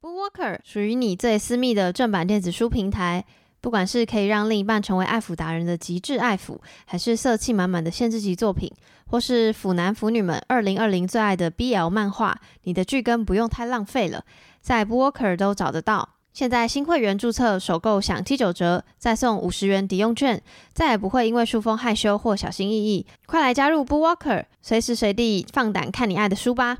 [0.00, 3.24] BookWalker 属于你最私密的正版电子书平台，
[3.60, 8.72] 不管是可以让另一半成为爱抚达人的极致爱抚，还是色气满满的限制级作品，
[9.08, 14.24] 或是腐男腐女们二零二零最爱的 BL 漫画，你的剧根不用太浪费了，
[14.60, 16.10] 在 BookWalker 都找得到。
[16.32, 20.40] 现在新会员注册首购享七九折，再送五十元抵用券，
[20.72, 23.04] 再也不会因为书封害羞或小心翼翼。
[23.26, 26.78] 快来加入 BookWalker，随时随地放胆看你爱的书吧！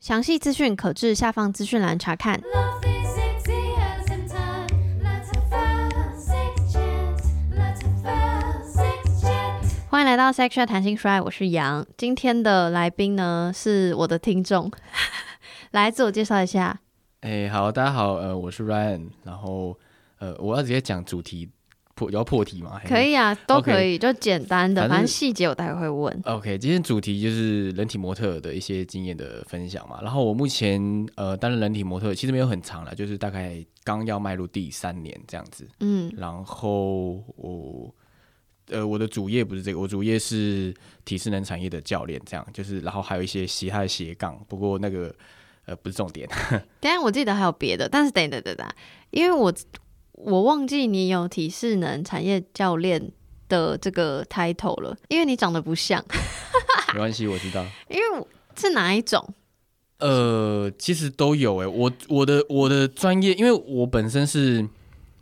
[0.00, 2.40] 详细资讯可至下方资讯栏查看。
[9.90, 11.84] 欢迎来到 Section 谈心说爱，我是杨。
[11.96, 14.70] 今天的来宾呢是我的听众，
[15.72, 16.78] 来自我介绍一下。
[17.22, 19.76] 哎，好，大家好，呃，我是 Ryan，然后
[20.20, 21.50] 呃，我要直接讲主题。
[21.98, 22.78] 破要破题吗？
[22.80, 23.00] 还可。
[23.02, 26.20] 以啊，都可以就简单的，反正细节我待会会问。
[26.26, 29.98] OK，今天主题就是人体模特的一些经验的分享嘛。
[30.02, 30.80] 然后我目前
[31.16, 35.66] 呃担任人体模特，其实没有很长了，就是大概刚要迈入第三年这样子。
[35.80, 37.92] 嗯，然后我
[38.68, 40.72] 呃我的主业不是这个，我主业是
[41.04, 45.12] 体适能产业的教练，这样就是然后还有一些其他的斜杠，不过那个
[45.66, 46.28] 呃不是重点。
[46.78, 48.68] 当然我记得还有别的，但是等等等等，
[49.10, 49.52] 因为我
[50.24, 53.10] 我忘记你有体适能产业教练
[53.48, 56.04] 的这个 title 了，因为你长得不像，
[56.92, 57.64] 没关系，我知道。
[57.88, 59.32] 因为是哪一种？
[59.98, 64.68] 呃，其实都有诶，我我的我的专业，因为我本身是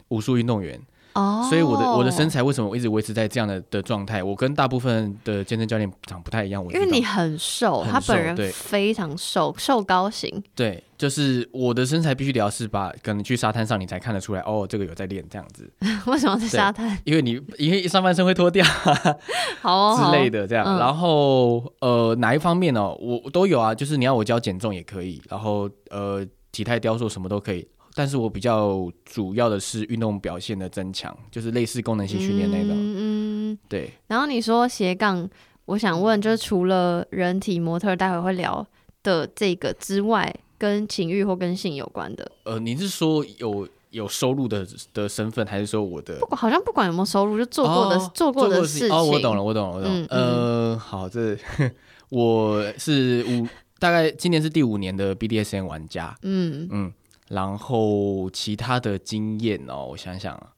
[0.08, 0.80] 武术运动员，
[1.16, 4.22] 哦，所以我的我的身材为什么我一直维持在这样的的状态？
[4.22, 10.42] 我跟大部分的健身教练长不太一样，我因为你很瘦，很他本人对非常瘦，瘦高型。
[10.54, 15.70] 对，就是我的身材必须得要是把可能去沙滩上你才看得出来，哦，这个有在练这样子，
[16.06, 16.98] 为什么在沙滩？
[17.04, 18.64] 因为你 因为上半身会脱掉
[19.62, 20.64] 好哦，好哦之类的这样。
[20.66, 27.66] 嗯然后呃哪一方面呢、我我都有啊，就是你要我教减重也可以，然后呃体态雕塑什么都可以。
[27.96, 32.72] 但是我比较主要的是运动表现的增强，就是类似功能性训练那种。
[32.72, 33.58] 嗯嗯。
[33.70, 35.26] 对，然后你说斜杠，
[35.64, 38.64] 我想问，就是除了人体模特，待会会聊
[39.02, 48.94] 的这个之外，跟情欲或跟性有关的，呃，你是说有有收入的的身份，还是说我的不管好像不管有没有收入，就做过的、哦做过的事事情。
[48.94, 50.06] 哦，我懂了，我懂了，我懂了。
[50.10, 51.34] 嗯呃，好，这
[52.10, 53.48] 我是五，
[53.78, 56.92] 大概今年是第五年的 BDSN 玩家，嗯，嗯，
[57.28, 60.52] 然后其他的经验哦，我想想啊，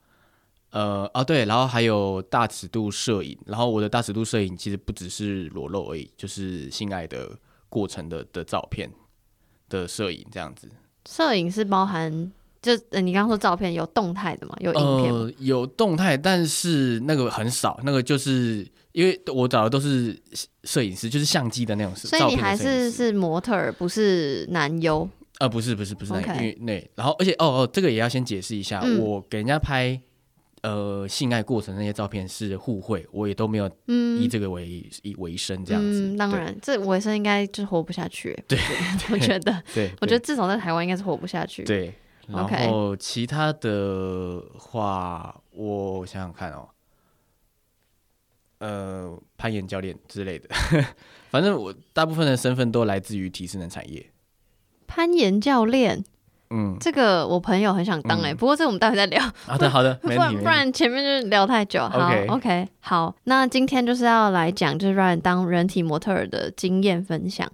[0.70, 7.30] 呃，哦对，然后还有大尺度摄影，然后我的大尺度摄影其实不只是裸露而已，就是性爱的
[7.70, 8.90] 过程的的照片
[9.70, 10.68] 的摄影这样子。
[11.08, 12.30] 摄影是包含，
[12.60, 20.20] 就、呃、你刚刚说照片有动态的嘛，有影片有动态，但是那个很少，那个就是因为我找的都是
[20.64, 25.08] 摄影师，就是相机的那种所以你还是是模特儿，不是男优。
[25.38, 30.00] 呃，不是不是不是那因为那，然后而且哦哦，这个也要先解释一下，嗯我给人家拍
[30.62, 34.66] 呃性爱过程那些照片是互惠，我也都没有嗯以这个为
[35.02, 36.08] 以为生这样子。
[36.08, 38.36] 嗯，当对然，这尾声应该就是活不下去。
[38.48, 38.58] 对，
[39.12, 41.62] 我觉得，对，我觉得至少在台湾应该是活不下去。
[41.64, 41.94] 对。
[42.26, 46.68] 然 OK 后其他的话，我想想看哦，
[48.58, 50.46] 呃，攀岩教练之类的，
[51.30, 54.04] 反正我大部分的身份都来自于体适能产业。
[54.88, 56.02] 攀岩教练，
[56.50, 61.80] 嗯，这个我朋友很想当哎、嗯不过这个我们待会再聊，好的好的， 不然不然前面就是聊太久。
[61.88, 67.46] 好 OK 好，那今天就是要来讲就是让人当人体模特儿的经验分享。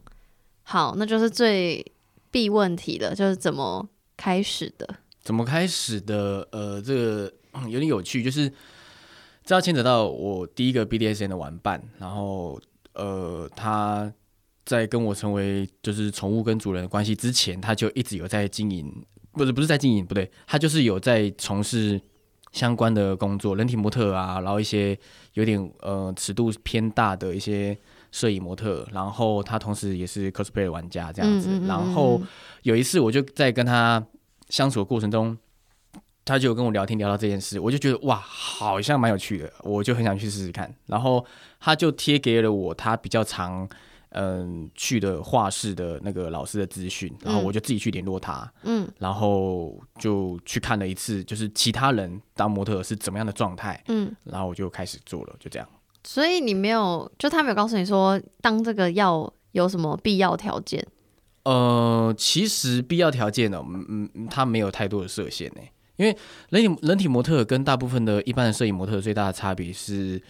[0.62, 1.84] 好，那就是最
[2.31, 4.89] 必问题的，就是怎么开始的。
[5.22, 6.47] 怎么开始的？
[6.53, 8.49] 呃，这个嗯有点有趣，就是
[9.45, 12.61] 这要牵扯到我第一个 BDSN 的玩伴，然后
[12.95, 14.12] 呃，他
[14.64, 22.00] 在跟我成为就是宠物跟主人的关系之前，他就一直有在经营，不是不是在经营，不对，他就是有在从事
[22.52, 24.98] 相关的工作，人体模特啊，然后一些
[25.34, 27.76] 有点呃尺度偏大的一些
[28.12, 32.20] 摄影模特，然后他同时也是 cosplay 玩家这样子，嗯嗯嗯然后。
[32.64, 34.03] 有一次，我就在跟他
[34.48, 35.36] 相处的过程中，
[36.24, 40.74] 他就有跟我聊天聊到这件事，我就觉得哇，好像蛮有趣的，我就很想去试试看。
[40.86, 41.22] 然后
[41.60, 43.68] 他就贴给了我他比较常
[44.15, 55.69] 嗯去的画室的那个老师的资讯，然后我就自己去联络他，嗯然后就去看了一次，就是其他人当模特是怎么样的状态，嗯，然后我就开始做了，就这样。
[56.03, 60.87] 所以你没有，就他没有告诉你说当这个要有什么必要条件。
[61.45, 65.61] 呃，其实必要条件呢，嗯嗯嗯，它没有太多的设限呢。
[65.97, 66.16] 因为
[66.51, 70.21] 人体人体模特跟大部分的一般的摄影模特最大的差别是，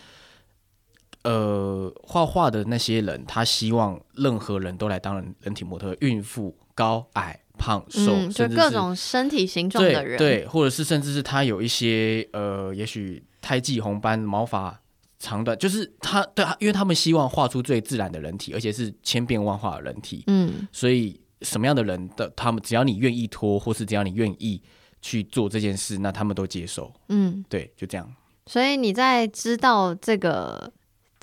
[1.24, 14.78] 呃，画画的那些人，他希望任何人都来当人人体模特，孕妇高矮、胖瘦，嗯，就各种身体形状的人，，对对，或者是甚至是他有一些呃，也许胎记红斑、毛发
[15.18, 24.62] 长短，就是他对他，因为他们希望画出最自然的人体，而且是千变万化的人体，嗯所以什么样的人的他们，只要你愿意脱，或是只要你愿意
[25.00, 26.92] 去做这件事，那他们都接受。
[27.08, 28.10] 嗯，对，就这样。
[28.46, 30.70] 所以你在知道这个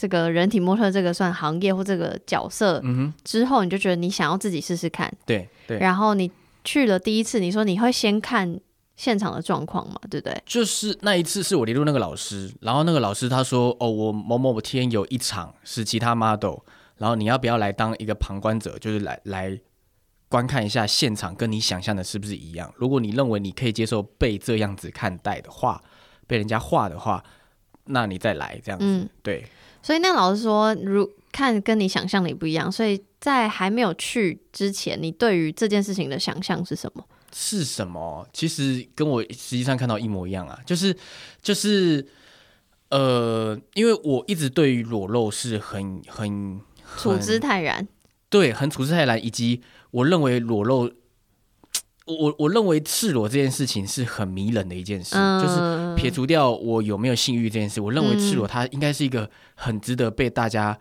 [0.02, 6.32] 这个人体模特这个算行业或这个角色嗯哼，之后，你就觉得你想要自己试试看，对对，然后你
[6.64, 8.60] 去了第一次，你说你会先看
[8.96, 10.42] 现场的状况嘛，对不对？
[10.44, 16.62] 就是那一次是我联络那个老师，然后那个老师他说：“哦，我某某天有一场是其他 model，
[16.98, 19.56] 然后你要不要来当一个旁观者，就是来来
[20.28, 22.74] 观看一下现场，跟你想象的是不是一样？
[22.76, 25.80] 如果你认为你可以接受被这样子看待的话，
[26.26, 27.24] 被人家画的话，
[27.86, 28.86] 那你再来这样子。
[28.86, 29.46] 嗯，对，
[29.82, 37.06] 所以那老师说，如看跟你想象的不一样，所以在还没有去之前，你对于这件事情的想象是什么？
[37.34, 38.28] 是什么？
[38.34, 40.96] 其实跟我实际上看到一模一样啊，就是
[41.42, 42.06] 就是
[42.90, 46.60] 呃，因为我一直对于裸露是很很
[46.98, 47.88] 处之泰然，
[48.30, 49.62] 对，很处之泰然，以及
[49.92, 50.92] 我认为裸露，
[52.16, 60.78] 我我认为赤裸这件事情是很迷人的一件事，就是嗯，撇除掉我有没有性欲这件事，我认为赤裸它应该是一个很值得被大家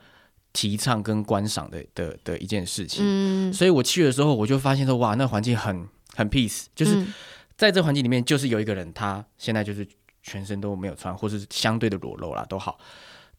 [0.53, 3.05] 提倡跟观赏的的的一件事情。
[3.05, 7.15] 嗯，所以我去的时候，我就发现说，哇，那环境很很 peace，就是嗯。
[7.56, 9.87] 在这环境里面，就是有一个人，他现在就是
[10.23, 12.79] 全身都没有穿，或是相对的裸露啦，都好，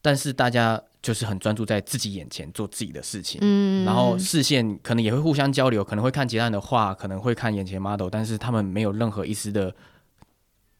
[0.00, 9.74] 但是大家就是很专注在自己眼前做自己的事情，嗯然后视线可能也会互相交流，可能会看其他人的画，可能会看眼前 model，但是他们没有任何一丝的。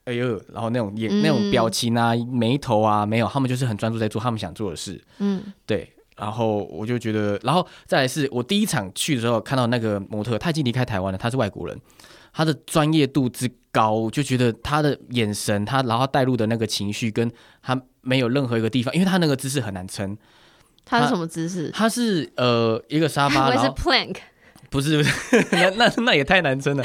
[0.05, 5.01] 哎呦，然后那种眼、那种表情啊、眉头啊，没有，他们就是很专注在做他们想做的事。
[5.19, 11.81] 嗯对，然后我就觉得，然后再来是我第一场去的时候看到那个模特，他已经离开台湾了，他是外国人，
[12.33, 17.31] 他的专业度之高，我就觉得他的眼神，他然后带入的那个情绪，跟
[17.63, 20.17] 他没有任何一个地方，因为他那个姿势很难撑，
[20.85, 21.71] 他是什么姿势？
[21.71, 24.17] 他是呃一个沙发，然后 plank，
[24.71, 26.85] 不是不是， 那那那也太难撑了，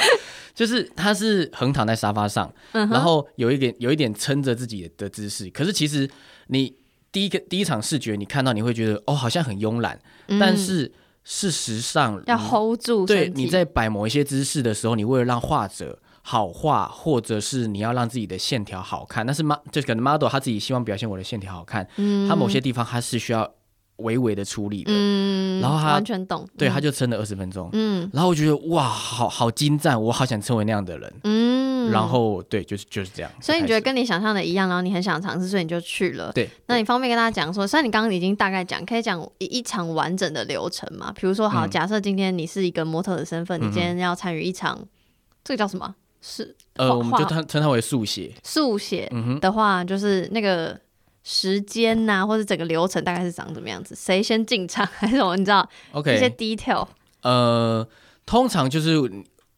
[0.55, 6.09] 就是他是横躺在沙发上，嗯然后有一点有一点撑着自己的姿势，可是其实
[6.47, 6.73] 你
[7.11, 9.99] 第一个第一场视觉你看到你会觉得哦好像很慵懒，
[10.39, 10.91] 但嗯是
[11.23, 15.99] 事实上要 hold 住对，你在摆某一些姿势的时候，你为了让画者
[16.29, 23.49] 好画，或者是你要让自己的线条好看，但是 m 就可能 model 他自己希望表现我的线条好看，嗯他某些地方他是需要
[23.99, 27.69] 微微的处理的，嗯，然后他完全懂，对，嗯他就撑了二十分钟。
[27.71, 31.13] 嗯然后我觉得哇，好好精湛，我好想成为那样的人。
[31.23, 33.31] 嗯，然后对，就是就是这样。
[33.41, 36.33] 所以你觉得跟你想象的一样，然后你很想尝试，所以你就去了。
[36.33, 36.49] 对？
[36.65, 41.13] 那你方便跟大家讲说，虽然你刚刚已经大概讲，可以讲一一场完整的流程嘛？
[41.13, 44.77] 比如说，好，嗯假设今天你是一个模特的身份，你今天要参与一场，
[45.45, 45.95] 这个叫什么？
[46.21, 48.33] 是呃，我们就称称它为速写。
[48.43, 49.11] 速写
[49.41, 50.79] 的话，就是那个
[51.23, 53.95] 时间呐、或者整个流程大概是长怎么样子？
[53.95, 55.35] 谁先进场 还是什么？
[55.35, 56.87] 你知道？OK，一些 detail？
[57.21, 57.87] 呃，
[58.25, 58.97] 通常就是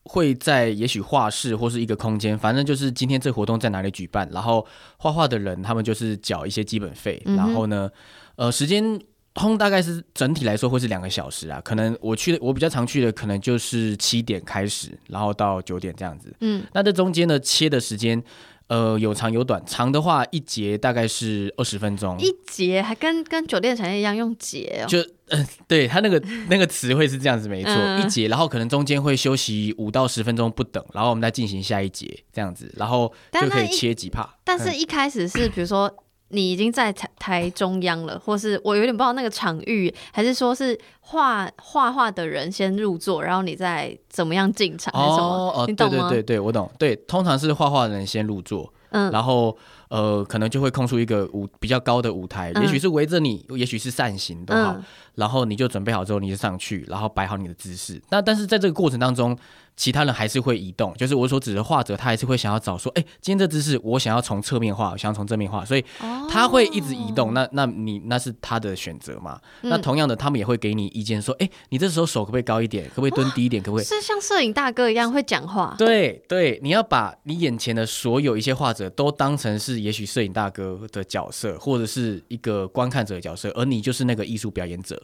[0.03, 4.65] 会在也许画室或是一个空间，反正就是今天这活动在哪里举办，然后
[4.97, 7.89] 画画的人他们就是缴一些基本费，嗯然后呢，
[8.35, 8.99] 呃，时间。
[9.33, 16.33] 通大概是整体来说会是两个小时啊，可能我去的我比较常去的可能就是七点开始，然后到九点这样子。
[16.41, 18.21] 嗯那这中间呢切的时间，
[18.67, 24.87] 呃有长有短，长的话一节大概是二十分钟，一节还跟跟酒店产业一样用节哦。
[24.87, 24.99] 就
[25.29, 34.23] 呃，对他那个 那个词汇是这样子，没错，嗯一节，然后可能中间会休息五到十分钟不等，然后我们再进行下一节这样子，然后就可以切几帕。
[34.23, 35.93] 嗯但是一开始是比如说
[36.29, 45.27] 你已经在台台中央了，或是我有点不知道那个场域，还是说是画画画的人先入座，然后你再怎么样进场，还是什么？
[45.27, 46.09] 哦哦，你懂吗？
[46.09, 46.69] 对对对对，我懂。
[46.77, 49.57] 对，通常是画画的人先入座，嗯然后
[49.89, 54.83] 呃，可能就会空出一个舞比较高的舞台，嗯也许是围着你，也许是扇形都好，嗯
[55.19, 58.01] 然后你就准备好之后，你就上去，然后摆好你的姿势。
[58.09, 59.37] 那但是在这个过程当中，
[59.75, 67.33] 其他人还是会移动，就是我所指的画者，他还是会想要找说，哎，今天这姿势我想要从侧面画，我想要从正面画，所以哦他会一直移动。
[67.33, 69.39] 那那你那是他的选择嘛？
[69.61, 72.85] 那嗯同样的，他们也会给你意见说，哎，你这时候手可不可以高一点？
[72.89, 73.63] 可不可以蹲低一点？
[73.63, 73.85] 可不可以？
[73.85, 75.75] 是像摄影大哥一样会讲话。
[75.77, 85.01] 对对，你要把你眼前的所有一些画者都当成是也许摄影大哥的角色，或者是一个观看者的角色，而你就是那个艺术表演者。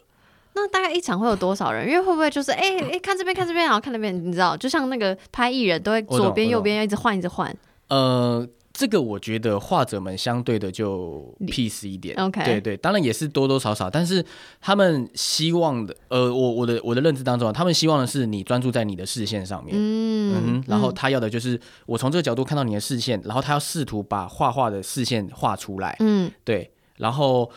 [0.56, 1.86] 那大概一场会有多少人？
[1.86, 7.54] 因为会不会就是哎哎、看这边看这边，然后看那边，你知道，就像那个拍艺人都会左边右边要一直换一直换。
[7.88, 14.24] 呃，这个我觉得画者们相对的就 peace 一点 OK 对对，当然也是多多少少，但是
[14.60, 27.50] 他们希望的，呃，我我的我的认知当中啊，他们希望的是你专注在你的视线上面，嗯嗯，然后他要的就是我从这个角度看到你的视线，然后他要试图把画画的视线画出来，嗯，对，然后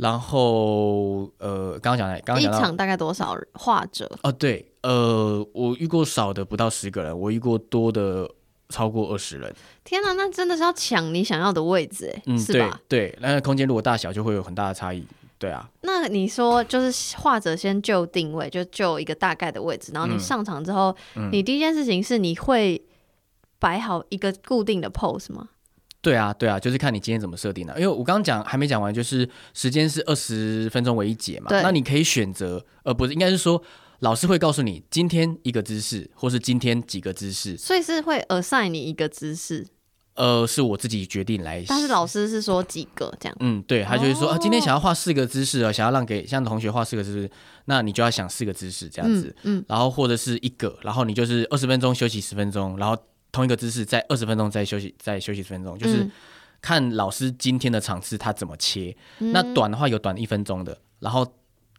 [0.00, 4.10] 然后呃，刚刚讲的，刚刚一场大概多少画者？
[4.22, 8.28] 哦，对，呃，我遇过少的不到十个人，我遇过多的
[8.68, 9.54] 超过二十人。
[9.84, 12.80] 天哪，那真的是要抢你想要的位置，哎、嗯，是吧？
[12.88, 15.04] 对，那个空间如果大小就会有很大的差异。
[15.38, 22.82] 对啊，那你说就是画者先就定位，就就一个大概的位置，然后你嗯上场之后，嗯你第一件事情是你会
[23.58, 25.48] 摆好一个固定的 pose 吗？
[26.02, 27.74] 对啊，对啊，就是看你今天怎么设定的。
[27.74, 33.62] 因为我刚刚讲还没讲完，就是时间是二十分钟为一节嘛，对那你可以选择，呃，不是，应该是说
[33.98, 39.66] 老师会告诉你今天一个姿势，或是今天几个姿势，所以是会 assign 你一个姿势，
[40.14, 41.62] 呃，是我自己决定来。
[41.68, 43.36] 但是老师是说几个这样。
[43.40, 47.30] 嗯，对，他就是说、哦啊，今天想要画四个姿势啊，想要让给像同学画四个姿势，
[47.66, 52.96] 那你就要想四个姿势这样子，嗯嗯，然后或者是一个，然后你就是二十分钟休息十分钟，然后
[53.32, 56.10] 同一个姿势在二十分钟再休息再休息十分钟，就是嗯
[56.60, 58.96] 看老师今天的场次他怎么切。
[59.18, 61.26] 嗯那短的话有短一分钟的，然后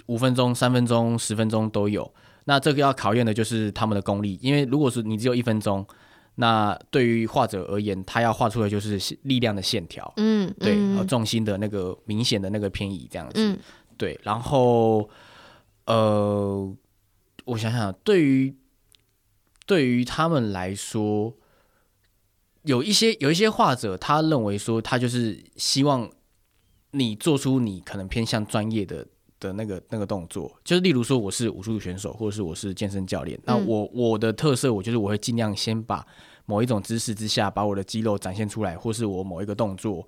[0.07, 2.11] 五分钟、三分钟、十分钟都有。
[2.45, 5.85] 那这个要考验的就是他们的功力，因为如果是你只有一分钟，
[6.35, 13.33] 那对于画者而言，他要画出的就是力量的线条，嗯，对，重心的那个明显的那个偏移这样子。
[13.35, 13.59] 嗯
[13.97, 15.07] 对，然后
[15.85, 16.75] 呃，
[17.45, 18.55] 我想想，对于
[19.67, 21.31] 对于他们来说，
[22.63, 26.09] 有一些有一些画者，他认为说，他就是希望
[26.91, 29.05] 你做出你可能偏向专业的
[29.39, 36.05] 的那个那个动作，就是例如说，我是武术选手，或者是我是健身教练，那嗯我我的特色，我就是我会尽量先把
[36.45, 40.07] 某一种姿势之下，把我的肌肉展现出来，或是我某一个动作。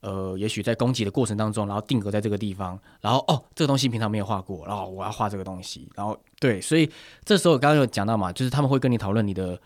[0.00, 6.88] 呃，也许在攻击的过程当中，然后定格在这个地方，然后哦，这个东西平常没有画过，然后我要画这个东西，然后对，所以
[7.24, 9.60] 这时候刚刚有讲到嘛，就是他们会跟你讨论你的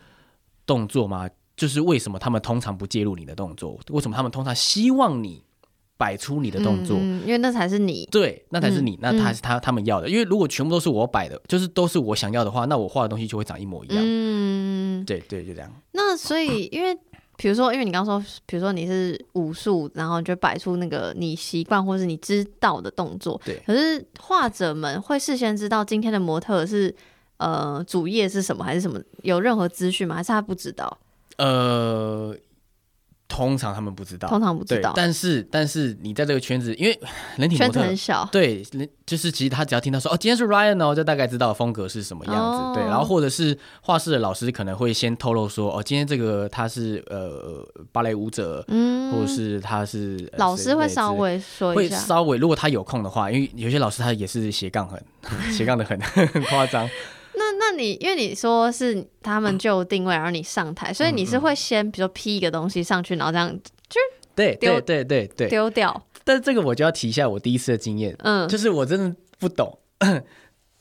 [0.65, 5.43] 动作嘛，就是为什么他们通常不介入你的动作，为什么他们通常希望你
[5.97, 8.07] 摆出你的动作，因为那才是你。
[8.11, 13.97] 对，那才是你，嗯那才是他他们要的，因为如果全部都是我摆的，就是都是我想要的话，那我画的东西就会长一模一样。
[13.99, 15.71] 嗯，对对，就这样。
[15.91, 16.97] 那所以因为。
[17.35, 23.41] 比如说，因为你刚刚说，比如说你是武术，然后就摆出那个你习惯或是你知道的动作。
[23.43, 26.95] 对可是画者们会事先知道今天的模特是
[27.37, 29.01] 呃主业是什么还是什么？
[29.23, 30.15] 有任何资讯吗？
[30.15, 30.95] 还是他不知道？
[31.43, 32.35] 呃，
[33.27, 36.97] 通常他们不知道，通常不知道，对但是但是你在这个圈子，因为
[37.35, 38.29] 人体模圈子特很小。
[38.31, 42.39] 对，人就是其实他只要听到说哦，今天是 Ryan 哦，就大概知道风格是什么样子。
[42.39, 51.97] 哦对，然后或者是画室的老师可能会先透露说哦，今天这个他是呃芭蕾舞者，嗯，或者是他是、呃老师会稍微说会一下。
[51.97, 55.03] 稍微，如果他有空的话，因为有些老师他也是斜杠很
[55.51, 56.87] 斜杠的很 很夸张。
[57.35, 63.59] 那那你因为你说是他们就定位，然后你上台，所以你是会先比如说 P 一个东西上去，然后这样
[64.35, 66.05] 对丢对对对对，丢掉。
[66.23, 69.77] 但这个我就要提一下我第一次的经验，嗯，就是我真的不懂。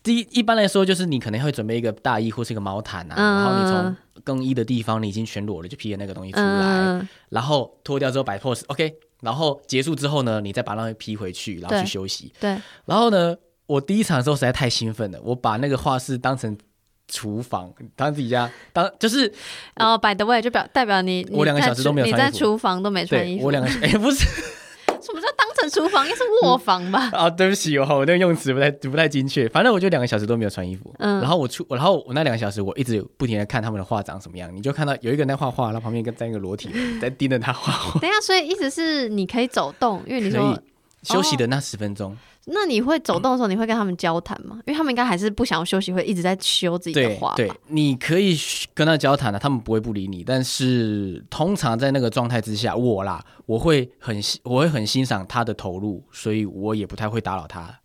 [0.02, 12.32] 第一，一般来说就是你可能会准备一个大衣或是一个毛毯啊，嗯然后你从更衣的地方你已经全裸了，就披了那个东西出来，嗯，然后脱掉之后摆 pose，OK，、然后结束之后呢，你再把那个披回去，然后去休息。
[12.40, 16.56] 对，然后呢，我第一场的时候实在太兴奋了，我把那个画室当成
[17.08, 19.32] 厨房，当自己家，当就是
[19.76, 23.46] 然后 by the way 就表代表你我两个小时都没有厨你在穿衣服厨房都没穿衣服。
[23.46, 24.26] 我两个 哎、不是
[25.02, 26.04] 什么叫当成厨房？
[26.04, 27.10] 应该是卧房吧？
[27.12, 30.94] 啊，对不起，我我那个用词不太不太精确，反正我就两个小时都没有穿衣服。
[30.98, 37.98] 嗯然后我出，然后我那两个小时我一直不停的看他们的画长什么样，你就看到有一个人在画画，然后旁边一个站一个裸体在盯着他画画。
[37.98, 40.56] 等一下，所以意思是你可以走动，因为你说，
[41.02, 42.16] 休息的那十分钟，
[42.46, 44.60] 那你会走动的时候，你会跟他们交谈吗？
[44.66, 48.38] 因为他们应该还是不想要休息，会一直在修自己的对对？，你可以
[48.74, 50.22] 跟他交谈的，他们不会不理你。
[50.22, 57.80] 但是通常在那个状态之下，我啦，我会很欣我会很欣赏他的投入，所以我也不太会打扰他。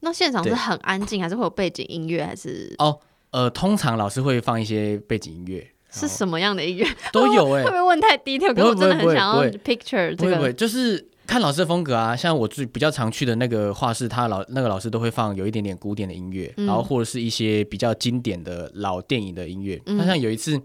[0.00, 2.98] 那现场是很安静，还是会有背景音乐，还是哦，
[3.30, 6.86] 呃，通常老师会放一些背景音乐，是什么样的音乐？
[7.12, 8.52] 都有哎、 会不会问太 detail？
[8.52, 10.52] 可是我真的很想要 picture 这不会不会，个。
[10.52, 12.14] 就是看老师的风格啊。
[12.14, 19.80] 像我最比较常去的那个画室，他老那个老师都会放有一点点古典的音乐，嗯然后或者是一些比较经典的老电影的音乐。
[19.86, 20.60] 嗯他像有一次，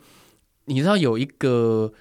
[0.66, 1.92] 你知道有一个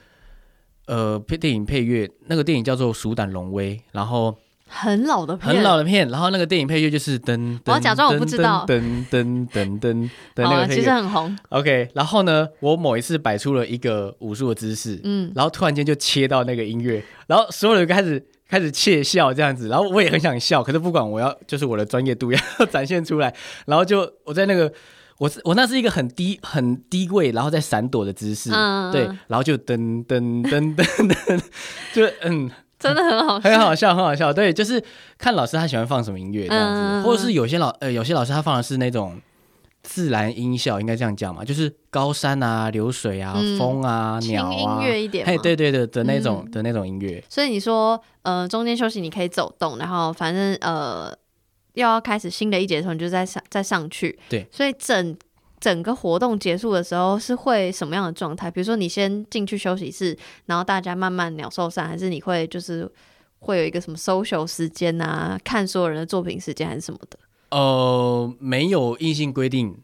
[0.86, 4.36] 呃配电影配乐，那个电影叫做《鼠胆龙威》，然后
[4.68, 10.92] 很老的片，很老的片，然后那个电影配乐就是噔，我要假装我不知道噔噔噔噔噔的 那个配乐。
[10.92, 11.38] 很红。
[11.50, 23.34] OK，然后呢，我某一次摆出了一个武术的姿势，嗯，然后突然间就切到那个音乐，然后所有人开始开始窃笑这样子，然后我也很想笑，可是不管我要就是我的专业度要展现出来，
[23.66, 24.72] 然后就我在那个
[25.18, 31.40] 我是我那是一个很低很低位，然后在闪躲的姿势，嗯对，然后就噔噔噔噔噔，
[31.92, 34.82] 就嗯 真的很好笑，很好笑很好笑，对，就是
[35.18, 39.20] 看老师他喜欢放什么音乐这样子，嗯或者是有些老呃有些老师他放的是那种。
[39.88, 45.38] 自然音效应该这样讲嘛，就是高山啊、流水啊、嗯风啊、鸟啊，音乐一点哎。
[45.38, 51.16] 对对对的那种、嗯的那种音乐，所以你说，呃，中间休息你可以走动，然后反正呃，
[51.74, 54.18] 又要开始新的一节的时候，你就再上再上去。
[54.28, 55.16] 对，所以整
[55.60, 58.50] 整个活动结束的时候是会什么样的状态？
[58.50, 62.90] 比如说你先进去休息室，然后大家慢慢鸟兽散，还是你会就是
[63.38, 67.18] 会有一个什么 social 时间啊，看所有人的作品时间还是什么的？
[67.50, 69.76] 呃，没有硬性规定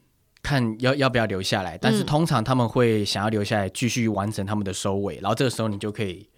[0.43, 6.29] 看要要不要留下来，但是嗯通常他们会想要留下来继续完成他们的收尾，然后这个时候你就可以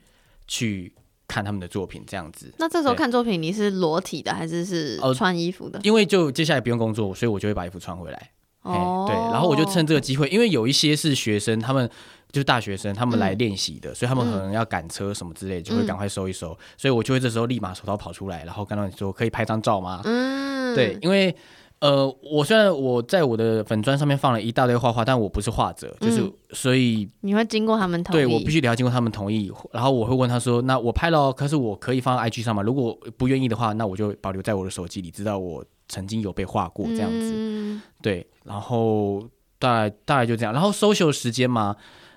[0.47, 0.93] 去
[1.27, 2.53] 看他们的作品这样子。
[2.59, 5.81] 那这时候看作品，你是裸体的还是是哦穿衣服的？
[5.83, 8.31] 因为就接下来不用工作，所以我就会把衣服穿回来。
[8.63, 11.91] 哦，对，然后我就趁这个机会，因为有一些是学生，他们
[12.35, 20.01] 就是大学生，他们来嗯练习的，所以他们可能要赶车什么之类，就会赶快收一收，所以我就会这时候立马手刀跑出来，然后跟他们说可以拍张照吗？
[20.05, 21.35] 嗯，对，，因为
[21.81, 32.63] 呃，我虽然我在我的粉砖上面放了一大堆画画，但我不是画者，就是、嗯所以你会经过他们同意，对我必须得要经过他们同意，然后我会问他说，那我拍了哦，可是我可以放到 IG 上吗？
[32.63, 37.33] 如果不愿意的话，那我就保留在我的手机里，知道我曾经有被画过这样子。
[37.35, 40.53] 嗯对，然后大概大概就这样。
[40.53, 41.75] 然后 social 时间嘛，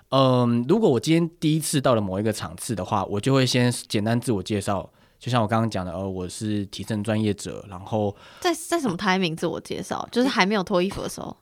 [0.10, 10.08] 嗯，如果我今天第一次到了某一个场次的话，我就会先简单自我介绍，就像我刚刚讲的，呃，我是提升专业者，然后在在什么 timing 自我介绍？
[10.12, 11.36] 就是还没有脱衣服的时候，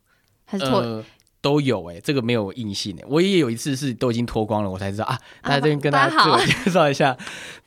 [0.46, 0.80] 还是脱？
[0.80, 1.04] 呃
[1.42, 7.16] 都有哎、这个没有硬性哎、我也有一次是都已经脱光了，我才知道啊，啊大家这边跟大家好大家自我介绍一下，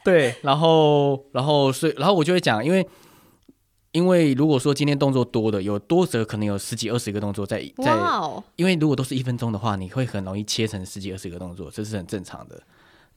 [0.02, 2.84] 对，然后然后所以然后我就会讲，因为。
[3.92, 7.92] 因为如果说今天动作多的，有多则可能有十几二十个动作在在
[8.56, 12.60] 因为如果都是一分钟的话，你会很容易切成十几二十个动作，这是很正常的。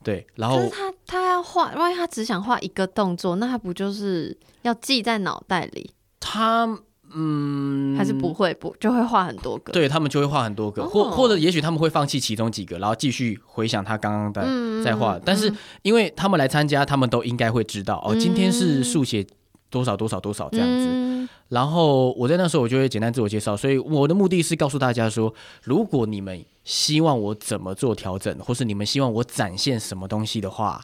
[0.02, 6.66] 对，然后他他要画，万一他只想画一个动作，那他不就是要记在脑袋里，他
[7.14, 9.72] 嗯还是不会不就会画很多个？
[9.72, 15.18] 对他们就会画很多个，哦或或者也许他们会放弃其中几个，然后继续回想他刚刚的嗯，在画。
[15.18, 19.24] 嗯但是因为他们来参加，他们都应该会知道哦，今天是速写
[19.72, 20.86] 多少多少多少这样子。
[20.88, 25.32] 嗯然后我在那时候我就会简单自我介绍，所以我的目的是告诉大家说，
[25.62, 30.82] 如果你们希望我怎么做调整，或是你们希望我展现什么东西的话，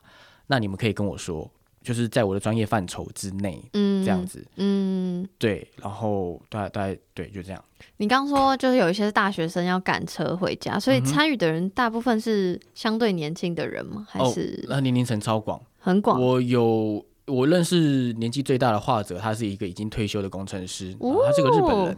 [0.48, 1.50] 那你们可以跟我说，
[1.82, 4.46] 就是在我的专业范畴之内嗯这样子。
[4.56, 7.64] 嗯，对，然后大概大概对，就这样。
[7.96, 14.06] 你刚说就是有一些大学生要赶车回家，所以参与的人大部分是相对年轻的人吗？
[14.10, 16.20] 还哦是那年龄层超广，很广？
[16.20, 21.96] 我有我认识年纪最大的画者，他是一个已经退休的工程师，哦他是个日本人。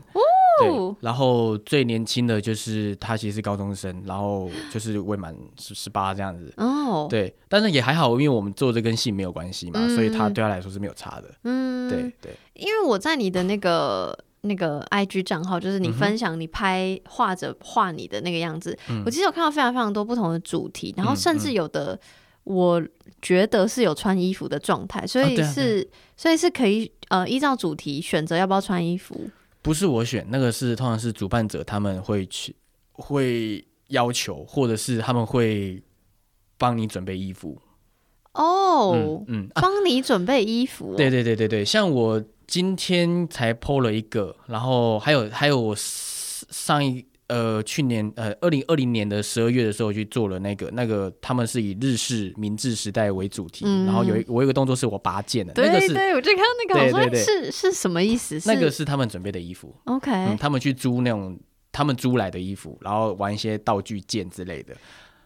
[0.60, 6.52] 对哦，然后最年轻的就是他其实是高中生，然后就是未满十十八这样子。
[6.58, 11.34] 哦，，对，但是也还好，因为我们做这跟性没有关系嘛，嗯所以他对他来说是没有差的。
[11.44, 21.98] 嗯，对对，因为我在你的那个那个 IG 账号，就是你分享你拍画者画你的那个样子，嗯我其实有看到非常非常多不同的主题，然后嗯甚至嗯有的
[22.44, 22.82] 我
[23.22, 29.28] 觉得是有穿衣服的状态，所以是、所以是可以呃依照主题选择要不要穿衣服。
[29.62, 32.56] 不是我选，那个是通常是主办者他们会去
[32.92, 35.82] 会要求，或者是他们会
[36.56, 37.60] 帮你准备衣服。
[38.32, 53.86] 哦嗯，嗯啊，帮、你准备衣服、哦， 对对对对对，像我今天才 PO 了一个，然后还有还有我上一呃去年呃二零二零年的十二月的时候去做了那个那个他们是以日式明治时代为主题，嗯。
[53.86, 58.40] 然后有一我有一个动作是我拔剑的，对那个是对，我就看到那个，我说是是什么意思？
[58.46, 61.38] 那个是他们准备的衣服，OK，、嗯，他们去租那种
[61.70, 64.74] 他们租来的衣服，然后玩一些道具剑之类的，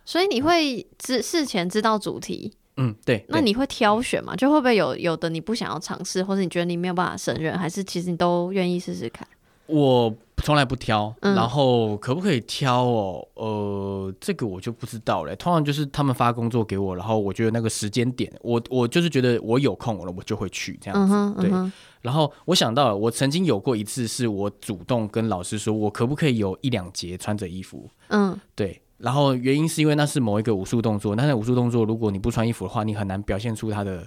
[0.04, 3.26] 所以你会知事前知道主题，嗯，对，对。
[3.28, 4.36] 那你会挑选吗？
[4.36, 9.26] 就会不会有有的你不想要尝试，或者你觉得你没有办法胜任，还是其实你都愿意试试看？
[9.66, 13.28] 我从来不挑，嗯然后可不可以挑哦？
[13.34, 15.34] 呃，这个我就不知道了。
[15.36, 21.14] 通常就是他们发工作给我，然后我觉得那个时间点，我我就是觉得我有空了，我就会去这样子。
[21.14, 21.72] 嗯，对嗯，
[22.02, 27.88] 然后我想到了，我曾经有过一次，是我主动跟老师说，我可不可以有一两节穿着衣服？
[28.08, 34.06] 嗯对，然后原因是因为那是某一个武术动作，那那武术动作如果你不穿衣服的话，你很难表现出它的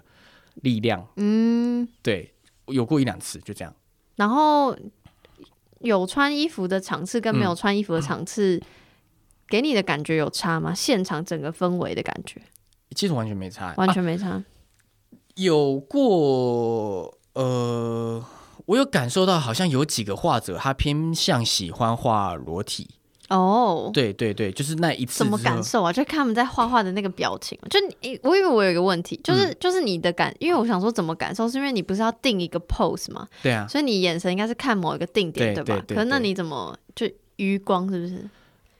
[0.62, 1.04] 力量。
[1.16, 2.32] 嗯，对，
[2.68, 3.74] 有过一两次，就这样。
[4.16, 4.76] 然后
[5.82, 8.62] 有穿衣服的场次跟没有嗯穿衣服的场次，
[9.48, 10.74] 给你的感觉有差吗？
[10.74, 12.42] 现场整个氛围的感觉
[12.96, 14.44] 其实完全没差，完啊全没差。
[15.36, 18.26] 有过呃，
[18.66, 22.96] 我有感受到，好像有几个画者他偏向喜欢画裸体。
[23.30, 25.92] 哦，对对对，就是那一次什么感受啊？
[25.92, 27.58] 就看他们在画画的那个表情。
[27.70, 35.64] 就你，我以为我有一个问题，就是、嗯就是你的感，因为我想说怎么感受，是因为你不是要定一个 pose 嘛，对啊，所以你眼神应该是看某一个定点，吧？
[35.64, 38.30] 对对对可是那你怎么就余光是不是？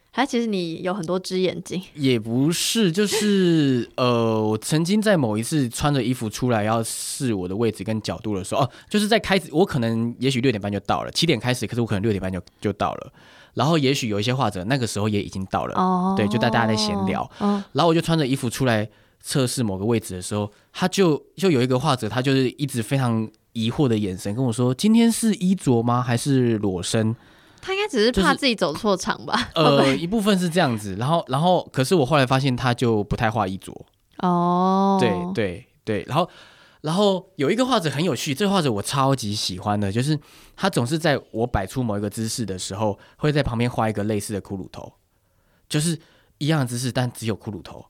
[0.10, 13.14] 还其实你有很多只眼睛，也不是，就是 呃，我曾经在某一次穿着衣服出来要试我的位置跟角度的时候，哦，就是在开始，我可能也许六点半就到了，七点开始，可是我可能六点半就就到了，
[13.58, 18.88] 然后也许有一些画者那个时候也已经到了，哦，对就大家在闲聊，哦，然后我就穿着衣服出来
[19.20, 26.04] 测试某个位置的时候，他就就有一个画者，他就是一直非常疑惑的眼神跟我说：“今天是衣着吗？
[26.04, 27.16] 还是裸身
[27.60, 33.74] 他应该只是怕自己走错场吧？？”呃， 一部分是这样子，然后然后可是我后来发现他就不太画衣着，
[34.20, 36.30] 哦，对对对，然后
[36.88, 40.18] 然后有一个画者很有趣，这个画者我超级喜欢的，就是
[40.56, 44.94] 他总是在我摆出某一个姿势的时候，会在旁边画一个类似的骷髅头，
[45.68, 46.00] 就是
[46.38, 47.86] 一样的姿势，但只有骷髅头。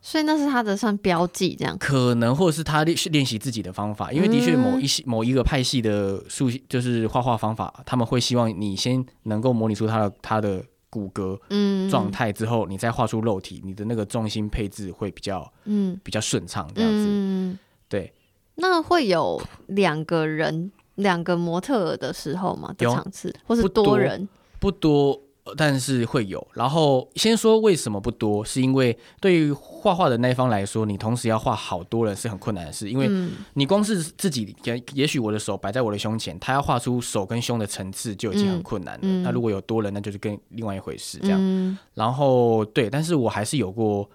[0.00, 1.76] 所以那是他的算标记，这样。
[1.76, 17.06] 可能或者是他练练习自己的方法，因为的确某一些、某一个派系的术就是画画方法，他们会希望你先能够模拟出他的他的骨骼嗯，状态之后，你再画出肉体，你的那个重心配置会比较嗯，比较顺畅这样子。
[17.06, 17.58] 嗯，
[17.94, 18.12] 对，
[18.56, 22.74] 那会有两个人、两个模特儿的时候吗？
[22.76, 24.28] 的有场次，或是不多多人？
[24.58, 26.44] 不多，呃但是会有。
[26.54, 39.00] 然后先说为什么不多，是因为对于画画的那一方来说，你同时要画好多人是很困难的事，因为嗯你光是自己，也也许我的手摆在我的胸前，他要画出手跟胸的层次就已经很困难了。
[39.02, 41.38] 嗯嗯那如果有多人，那就是跟另外一回事这样。
[41.40, 44.08] 嗯，然后对，但是我还是有过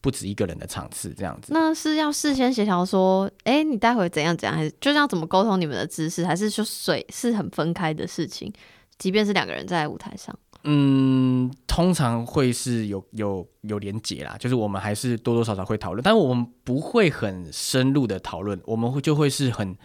[0.00, 1.52] 不止一个人的场次这样子。
[1.52, 8.52] 那是要事先协调说，哎、你待会怎样怎样，还是就是要怎么沟通你们的知识，还是说水是很分开的事情？
[8.98, 19.76] 即便是两个人在舞台上，嗯，通常会是有有有连结啦，就是我们还是多多少少会讨论，但我们不会很深入的讨论，我们会就会是很，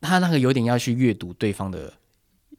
[0.00, 1.92] 他那个有点要去阅读对方的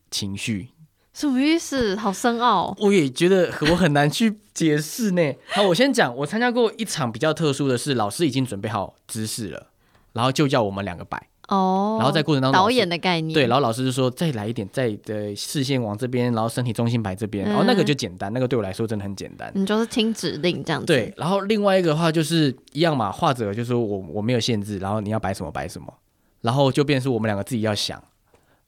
[0.10, 0.68] 情绪，
[1.14, 1.96] 什么意思？
[1.96, 2.76] 好深奥哦。
[2.80, 5.34] 我也觉得我很难去解释呢。
[5.52, 9.68] 好，我先讲，我参加过一场比较特殊的是，老师已经准备好姿势了，
[10.14, 19.52] 然后就叫我们两个摆，哦，然后在过程当中导演的概念，对，然后老师就说再来一点，再的视线往这边，然后身体中心摆这边，然后那个就简单，那个对我来说真的很简单。
[19.54, 20.86] 你就是听指令这样子。
[20.88, 25.94] 对，，然后另外一个的话就是一样嘛，画者就说我我没有限制，然后你要摆什么摆什么，
[26.40, 28.02] 然后就变成是我们两个自己要想，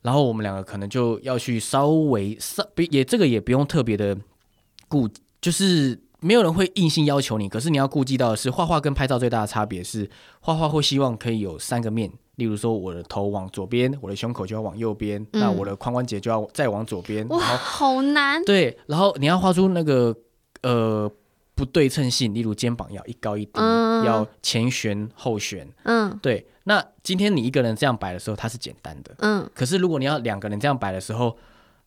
[0.04, 4.16] 然后我们两个可能就要去稍微稍不也这个也不用特别的
[4.88, 5.10] 顾，
[5.42, 12.12] 就是没有人会硬性要求你，可是你要顾及到的是，画画跟拍照最大的差别是，画画会希望可以有三个面。
[12.36, 18.44] 例如说，我的头往左边，我的胸口就要往右边，那嗯我的髋关节就要再往左边，哇，好难。
[18.44, 20.16] 对，然后你要画出那个
[20.64, 21.08] 呃
[21.54, 25.68] 不对称性，例如肩膀要一高一低，嗯要前旋后旋。
[25.84, 29.14] 嗯对，那今天你一个人这样摆的时候，它是简单的。
[29.20, 31.38] 嗯可是如果你要两个人这样摆的时候，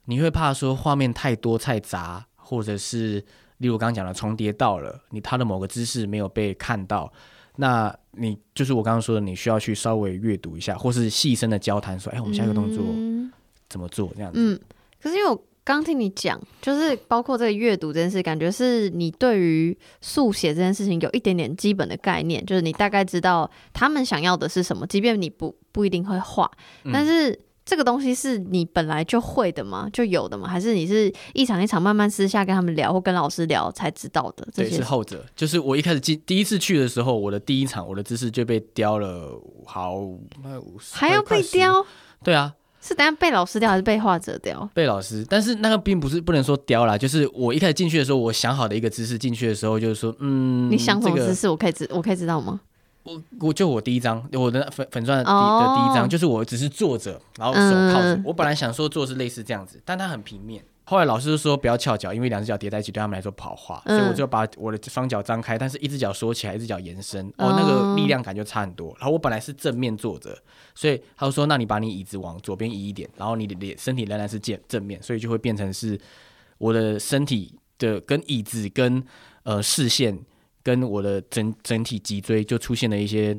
[0.05, 3.25] 你会怕说画面太多太杂，或者是
[3.59, 7.11] 例如刚刚讲的重叠到了，你他的某个姿势没有被看到，
[7.57, 13.33] 那你就是我刚刚说的，你需要去稍微阅读一下，或是细声的交谈说，哎，我们下一个动作嗯
[13.69, 14.13] 怎么做？
[14.15, 14.39] 这样子。
[14.39, 14.61] 嗯，
[15.03, 26.51] 可是因为我刚听你讲，就是包括这个阅读这件事，感觉是你对于速写这件事情有一点点基本的概念，就是你大概知道他们想要的是什么，即便你不不一定会画，
[26.85, 27.39] 嗯但是。
[27.69, 29.91] 这个东西是你本来就会的吗？
[29.93, 30.47] 就有的吗？
[30.47, 34.47] 还是你是一场一场慢慢私下跟他们聊，或跟老师聊才知道的？
[34.55, 35.27] 这对，些是后者。
[35.35, 39.33] 就是我一开始进第一次去的时候，我的第一场我的姿势就被雕了
[39.65, 39.97] 好
[40.41, 41.43] 快五十，还要快快10。
[41.43, 41.87] 被雕，
[42.23, 42.55] 对啊，
[42.87, 44.69] 是等下被老师雕还是被画者雕？
[44.73, 45.27] 被老师。
[45.29, 51.49] 但是那个并不是不能说雕啦，就是我一开始进去的时候，我想好的一个姿势，进去的时候就是说，嗯，你想什么这个姿势？
[51.49, 52.61] 我可以知我可以知道吗？
[53.03, 57.61] 我我就我第一张，我的粉粉钻的第、哦的第一张，就是我只是坐着，然后手
[57.93, 58.15] 靠着。
[58.15, 60.63] 嗯我本来想说做是类似这样子，但它很平面。
[60.89, 68.95] 后来老师就说不要翘脚，因为两只脚叠在一起对他们来说不好画，嗯所以我就把我的双脚张开，但是一只脚缩起来，一只脚延伸，哦哦，那个力量感就差很多。
[69.01, 70.39] 然后我本来是正面坐着，
[70.77, 76.01] 所以他就说那你把你椅子往左边移一点，然后你的脸身体仍然是正正面，所以就会变成是
[76.59, 79.03] 我的身体的跟椅子跟
[79.43, 80.17] 呃视线
[80.63, 83.37] 跟我的整整体脊椎就出现了一些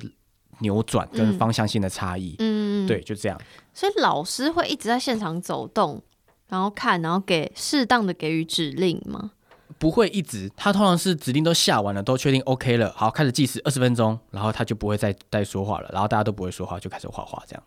[0.59, 2.35] 扭转跟嗯方向性的差异。
[2.39, 3.39] 嗯，对，就这样。
[3.73, 6.03] 所以老师会一直在现场走动，
[6.49, 9.31] 然后看，然后给适当的给予指令吗？
[9.77, 17.63] 不会一直，他通常是指令都下完了，都确定 OK 了，好开始计时二十分钟，然后他就不会再再说话了，然后大家都不会说话，就开始画画这样。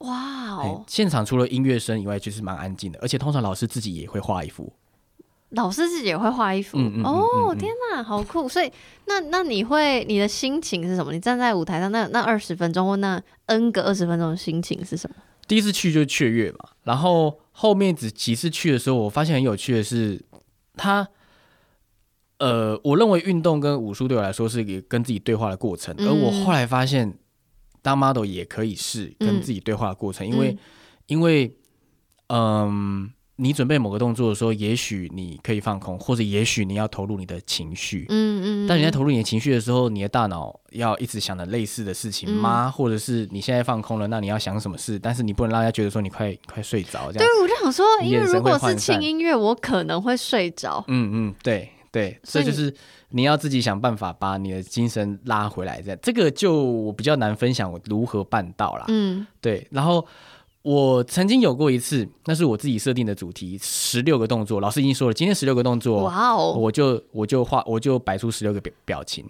[0.00, 4.72] 哇哦，现场除了音乐声以外，就是蛮安静的，而且通常老师自己也会画一幅。
[5.50, 8.48] 老师自己也会画衣服、嗯嗯嗯哦，天哪，好酷！
[8.48, 8.72] 所以
[9.06, 11.12] 那那你会你的心情是什么？
[11.12, 15.16] 你站在舞台上那那二十分钟或那 N 个二十分钟的心情是什么？
[15.46, 20.24] 第一次去就雀跃嘛，然后后面只几次去的时候，我发现很有趣的是，
[20.76, 21.08] 他，
[22.38, 27.18] 呃，我认为运动跟武术对我来说是一个跟自己对话的过程，而我后来发现，
[27.82, 30.56] 当 model 也可以是跟自己对话的过程，因为
[31.06, 31.56] 因为，
[32.28, 38.06] 嗯、你准备某个动作的时候，也许你可以放空，或者也许你要投入你的情绪。
[38.10, 42.66] 嗯嗯，但你在投入你的情绪的时候，你的大脑要一直想着类似的事情吗？
[42.66, 44.98] 嗯或者是你现在放空了，那你要想什么事？
[44.98, 50.84] 但是你不能让大家觉得说你快快睡着这样对。，我就想说，因为如果是轻音乐，我可能会睡着。
[50.88, 52.72] 嗯嗯，对对，所以这就是
[53.10, 55.82] 你要自己想办法把你的精神拉回来。
[55.82, 58.84] 这样，这个就我比较难分享我如何办到啦。
[58.88, 60.06] 嗯对，然后
[60.62, 64.60] 我曾经有过一次，那是我自己设定的主题，十六个动作。
[64.60, 69.28] 老师已经说了，今天十六个动作，哇哦，我就我就画，我就摆出十六个表表情。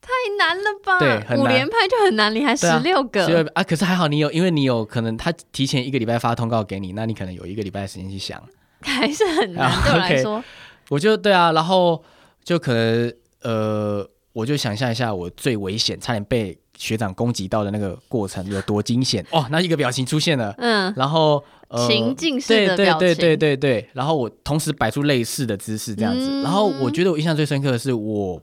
[0.00, 0.98] 太难了吧？
[0.98, 8.42] 对五连拍就很难，你还十六个，十六啊，可是还好你有，因为你有可能他提前一个礼拜发通告给你，那你可能有一个礼拜的时间去想。
[8.82, 9.70] 还是很难。
[9.70, 10.42] 啊对我来说，
[10.88, 12.02] 我就对啊，然后
[12.42, 19.24] 就可能呃，我就想象一下我最危险，差点被学长攻击到的那个过程有多惊险。
[19.30, 19.46] 哦。
[19.50, 23.56] 那一个表情出现了，嗯，然后呃，情境式对对的表情，对对对。
[23.56, 26.42] 对，然后我同时摆出类似的姿势这样子，嗯。
[26.42, 28.42] 然后我觉得我印象最深刻的是我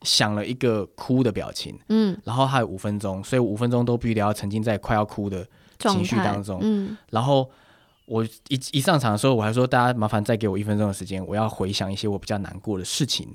[0.00, 5.46] 想了一个哭的表情，嗯，然后还有五分钟，所以五分钟都必须得要沉浸在快要哭的
[5.78, 6.96] 情绪当中，嗯。
[7.10, 7.50] 然后
[8.06, 13.28] 我一一上场的时候，我还说大家麻烦再给我一分钟的时间，我要回想一些我比较难过的事情，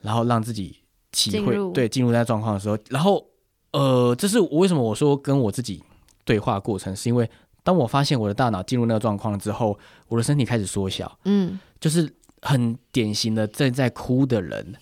[0.00, 0.78] 然后让自己
[1.12, 3.24] 体会对进入那状况的时候，然后
[3.72, 5.82] 呃，这是我为什么我说跟我自己
[6.24, 7.28] 对话的过程，是因为
[7.64, 14.74] 当我发现我的大脑进入那个状况了之后，我的身体开始缩小，嗯就是很典型的正在哭的人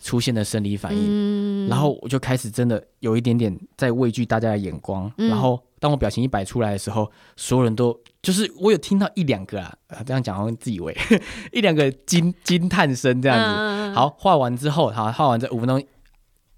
[0.00, 1.00] 出现的生理反应。
[1.04, 10.96] 嗯，然后我就开始真的有一点点在畏惧大家的眼光，嗯然后当我表情一摆出来的时候，所有人都就是我有听到一两个啊，啊这样讲好像自以为
[11.52, 13.90] 一两个惊惊叹声这样子。
[13.90, 15.82] 子，好，画完之后，好画完这五分钟，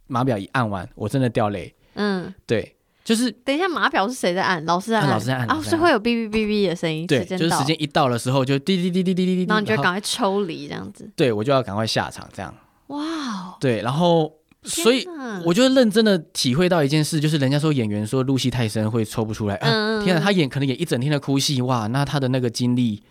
[0.06, 1.74] 码表一按完，我真的掉泪。
[1.94, 4.64] 嗯，对，就是等一下，码表是谁在按？
[4.64, 5.78] 老师在按，啊老师在按啊，老师在按。
[5.78, 11.08] 所以会有哔哔哔哔的声音，对，就是时，间一到的时候就滴滴滴滴滴滴滴，然后你就赶快抽离这样子。
[11.14, 12.54] 对我就要赶快下场这样。
[12.88, 14.32] 哇哦，对，然后
[14.64, 15.06] 所以
[15.44, 23.02] 我就认真的体会到一件事，就是人家说演员说入戏太深会抽不出来，啊、嗯天啊，他演可能演一整天的哭戏，哇，那他的那个精力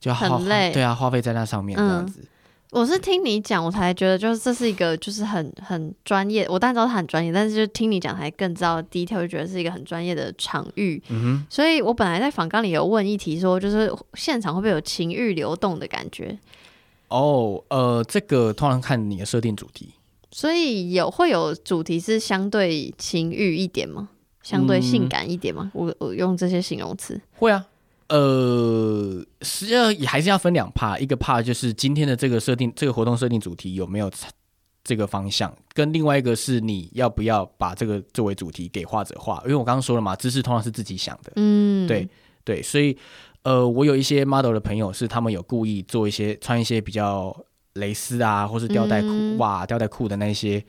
[0.00, 0.72] 就要花很累。
[0.72, 2.24] 对啊，花费在那上面这样子。
[2.72, 11.02] 我是听你讲，我才觉得就是这是一个就是很很专业，我当然知道他很专业，但是就听你讲才更知道 detail，就觉得是一个很专业的场域。
[11.08, 16.38] 嗯所以我本来在访纲里有问一题说，就是现场会不会有情欲流动的感觉？
[17.08, 19.94] 哦，呃，这个通常看你的设定主题，
[20.30, 24.10] 所以有会有主题是相对情欲一点吗？
[24.42, 25.72] 相对性感一点吗？
[25.74, 27.20] 我我用这些形容词。
[27.32, 27.66] 会啊。
[28.10, 34.10] 呃，实际上也还是要分两帕，一个帕就是今天的这个设定，这个活动设定主题有没有
[34.82, 42.08] 这个方向，跟另外一个是你要不要把这个作为主题给画者画，因为我刚刚说了嘛，知识通常是自己想的，嗯，对
[42.44, 42.96] 对，所以
[43.42, 47.34] 呃，我有一些 model 的朋友是他们有故意做一些穿一些比较
[47.74, 49.38] 蕾丝啊，或是吊带裤、嗯。
[49.38, 50.64] 哇吊带裤的那些，呃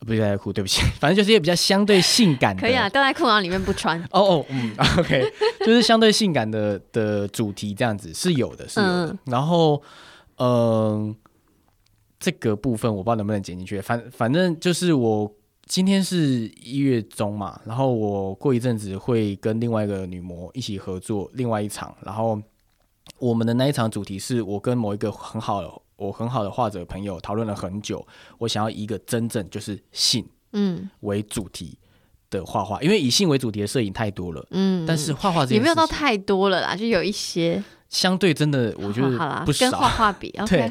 [0.00, 4.00] 不是吊带裤，对不起， 反正就是一些比较相对性感的，可以啊，吊带裤然后里面不穿。
[4.10, 9.06] 哦哦，嗯， OK，就是相对性感的的主题这样子是有的，是有的。
[9.06, 9.82] 嗯然后，
[10.38, 11.14] 嗯、
[12.20, 15.30] 这个部分我不知道能不能剪进去，反反正就是我
[15.66, 22.40] 今天是一月中嘛，然后我过一阵子会跟另外一个女模一起合作另外一场，然后
[23.18, 28.06] 我们的那一场主题是我跟某一个很好的我很好的画者朋友讨论了很久，
[28.38, 31.76] 我想要一个真正就是性嗯为主题
[32.30, 34.46] 的画画，因为以性为主题的摄影太多了。
[34.52, 37.62] 嗯，但是画画也没有到太多了啦，就有一些。
[37.90, 39.08] 相对真的，我觉得
[39.46, 39.96] 不跟画少。
[39.96, 40.70] 画比 对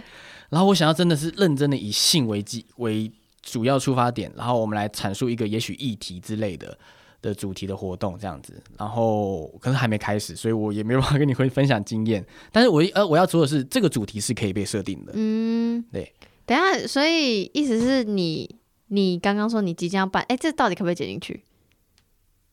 [0.49, 3.11] 然后我想要真的是认真的以性为基为
[3.41, 6.77] 主要出发点，然后我们来阐述一个也许议题之类的
[7.21, 8.61] 的主题的活动这样子。
[8.77, 12.25] 然后可能还没开始，所以我也没办法跟你会分享经验。
[12.51, 15.11] 但是我呃我要说的是，这个主题是可以被设定的。
[15.15, 16.13] 嗯，对。
[16.45, 18.55] 等一下，所以意思是你
[18.87, 21.43] 你刚刚说你即将要办，哎、这到底可不可以剪进去？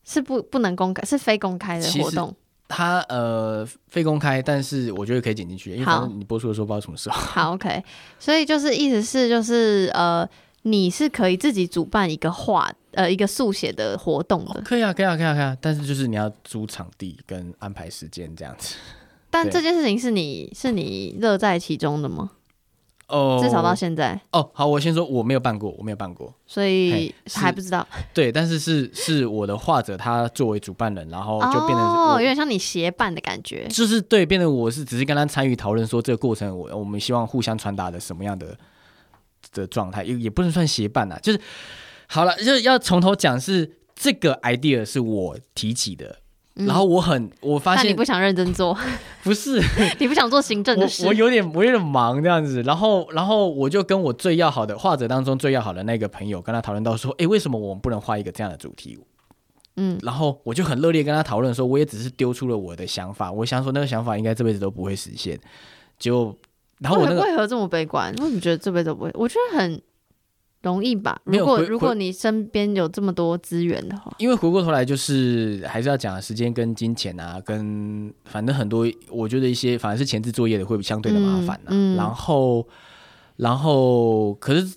[0.03, 2.35] 是不不能公开，是非公开的活动。
[2.67, 7.15] 它呃非公开，但是我觉得可以剪进去，因为好反正你播出的时候不知道什么时候。
[7.15, 7.83] 好，OK，
[8.19, 10.27] 所以就是意思是就是呃，
[10.63, 18.75] 你是可以自己主办一个画呃一个速写的活动的，可以啊，可以啊，可以啊，可以啊，但是就是你要租场地跟安排时间这样子。
[19.29, 22.31] 但这件事情是你是你乐在其中的吗？
[23.07, 26.33] 哦至少到现在，哦，好，我先说我没有办过，我没有办过。
[26.47, 33.67] 所以还不知道对，但是是是我的画者他作为主办人，然后就变成哦，有点像你协办的感觉。
[33.67, 38.57] 就是对，变得我是只是跟他参与讨论说这个过程，我我们希望互相传达的什么样的
[39.53, 41.39] 的状态，也也不能算协办啊，就是
[42.07, 46.17] 好了，就是要从头讲，是这个 idea 是我提起的，
[46.55, 48.77] 嗯然后我很我发现你不想认真做，
[49.23, 49.61] 不是
[49.99, 51.13] 你不想做行政的事我我。
[51.13, 58.97] 有点我有点忙这样子，然后然后我就跟我最要好的画者当中最要好的那个朋友跟他讨论到说，哎，为什么我们不能画一个这样的主题？
[59.77, 65.37] 嗯，然后我就很热烈跟他讨论说，我也只是丢出了我的想法，我想说那个想法应该这辈子都不会实现。
[65.99, 66.33] 结果，
[66.79, 68.13] 然后我那个为为何这么悲观？
[68.19, 69.11] 为什么觉得这辈子都不会？
[69.15, 69.81] 我觉得很
[70.69, 71.19] 容易吧。
[71.23, 81.69] 如果如果你身边有这么多资源的话，因为回过头来就是还是要讲时间跟金钱啊，跟反正很多我觉得一些反而是前置作业的会相对的麻烦啊。
[81.69, 82.67] 嗯嗯然后，
[83.37, 84.75] 然后可是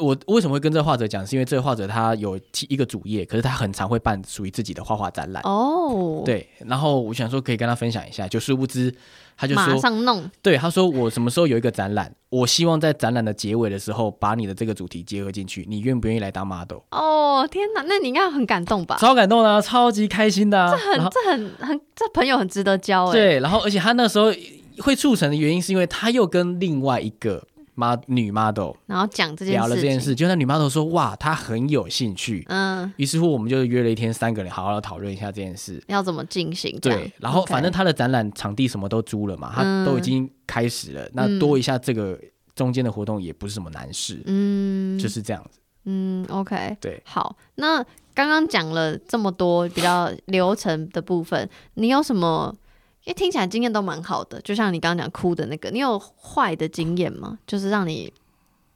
[0.00, 1.26] 我为什么会跟这个画者讲？
[1.26, 5.42] 是因为这个画者他有一个主业，可是他很常会办属于自己的画画展览。
[5.44, 8.94] 哦，，对，然后我想说可以跟他分享一下，就殊不知
[9.36, 16.78] 他就马说，上弄，对，他说我什么时候有一个展览，我希望在展览的结尾的时候把你的这个主题结合进去，你愿不愿意来当 model？
[16.90, 18.96] 哦，天哪，那你应该很感动吧？
[18.98, 23.12] 超感动的、啊，超级开心的、啊，很后这很很这朋友很值得交哎。
[23.12, 24.32] 对，然后而且他那时候
[24.78, 35.82] 会促成的原因是因为他又跟另外一个 mod 女 model 然后讲这件聊了这件，事，就那女 model 说哇，她很有兴趣，嗯，于是乎我们就约了一天，三个人好好的讨论一下这件事。
[35.86, 36.78] 要怎么进行？
[36.80, 42.18] 对，然后反正他的展览场地什么都租了嘛，他嗯都已经开始了，那多一下这个
[42.54, 45.58] 中间的活动也不是什么难事，嗯，就是这样子。
[45.84, 47.82] 嗯，OK，对，好，那
[48.14, 52.54] 刚刚讲了这么多比较流程的部分，你有什么？
[53.12, 57.38] 听起来经验都蛮好的，就像你刚刚讲哭的那个，你有坏的经验吗？
[57.46, 58.12] 就是让你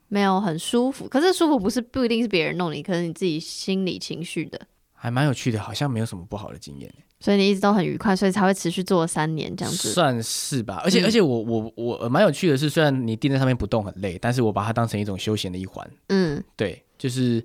[0.08, 4.60] 没有很舒服，可是舒服不是不一定是别人弄你，可是你自己心理情绪的，
[4.92, 6.92] 还蛮有趣的，好像没有什么不好的经验。
[7.20, 9.90] 所以你一直都很愉快，所以才会持续做了三年这样子。
[9.92, 10.82] 算是吧。
[10.84, 15.88] 而且、嗯而且我我我呃蛮有趣的是，虽然你钉在上面不动很累，但是我把它当成一种休闲的一环。
[16.08, 17.42] 嗯，对，就是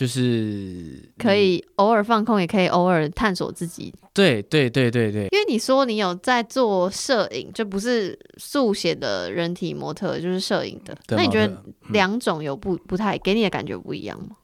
[0.00, 3.92] 就是可以偶尔放空，也可以偶尔探索自己。
[4.14, 10.96] 对对对对对，因为你说你有在做摄影，就不是速写的人体模特，就是摄影的。
[11.08, 14.36] 那你觉得两种有不不太给你的感觉不一样吗？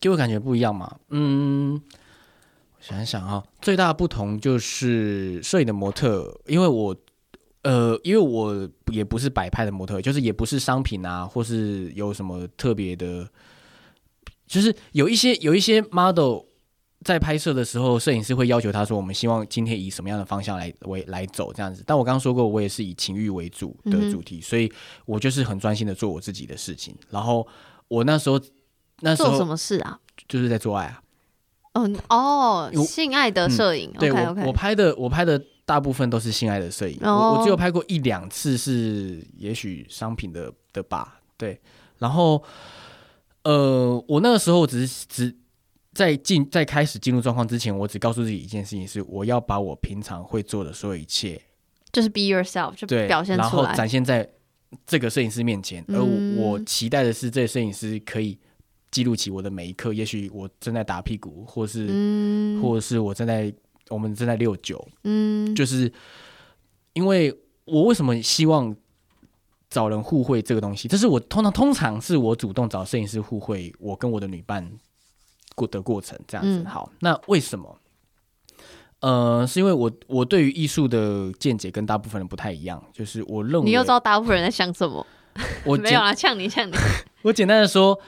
[0.00, 0.96] 给我感觉不一样嘛。
[1.10, 1.80] 嗯，
[2.76, 6.96] 我想一想啊、最大的不同就是摄影的模特，因为我。
[7.62, 13.28] 呃，因为我也不是摆拍的模特，就是也不是商品啊，或是有什么特别的，
[14.46, 16.40] 就是有一些有一些 model
[17.04, 21.84] 在拍摄的时候，摄影师会要求他说，我们希望今天以什么样的方向来为来走这样子。
[21.86, 24.72] 但我刚刚说过，我也是以情欲为主的主题，所以
[25.04, 26.96] 我就是很专心的做我自己的事情。
[27.10, 27.46] 然后
[27.88, 28.40] 我那时候
[29.00, 30.00] 那时候做什么事啊？
[30.26, 31.02] 就是在做爱啊，
[31.74, 33.92] 哦哦，性爱的摄影。
[33.98, 41.60] 对我我拍的我拍的大部分都是性爱的摄影，哦我我只有拍过一两次是也许商品的的吧，对，
[41.98, 42.42] 然后
[43.46, 45.36] 呃，我那个时候只是只
[45.94, 51.40] 在进在开始进入状况之前，我只告诉自己一件事情是，我要把我平常会做的所有一切，
[51.92, 53.72] 就是 be yourself，就对，表现然后出来。
[53.76, 54.28] 展现在
[54.84, 56.36] 这个摄影师面前，而嗯。
[56.38, 58.36] 我期待的是这个摄影师可以
[58.90, 62.60] 记录起我的每一刻，也许我正在打屁股，或是、嗯。
[62.60, 63.54] 或者是我正在
[63.88, 65.92] 我们正在六九，嗯，就是
[66.94, 67.32] 因为
[67.64, 68.74] 我为什么希望
[69.68, 74.70] 找人互惠这个东西，这是我通常通常是我主动找摄影师互惠，我跟我的女伴
[75.54, 76.60] 过的过程这样子。
[76.60, 77.78] 嗯好，那为什么？
[79.00, 85.06] 呃，是因为我我对于艺术的见解跟大部分人不太一样，就是我认为你又知道大部分人在想什么？
[85.64, 86.74] 我 没有啊，呛你呛你。
[87.22, 87.98] 我简单的说，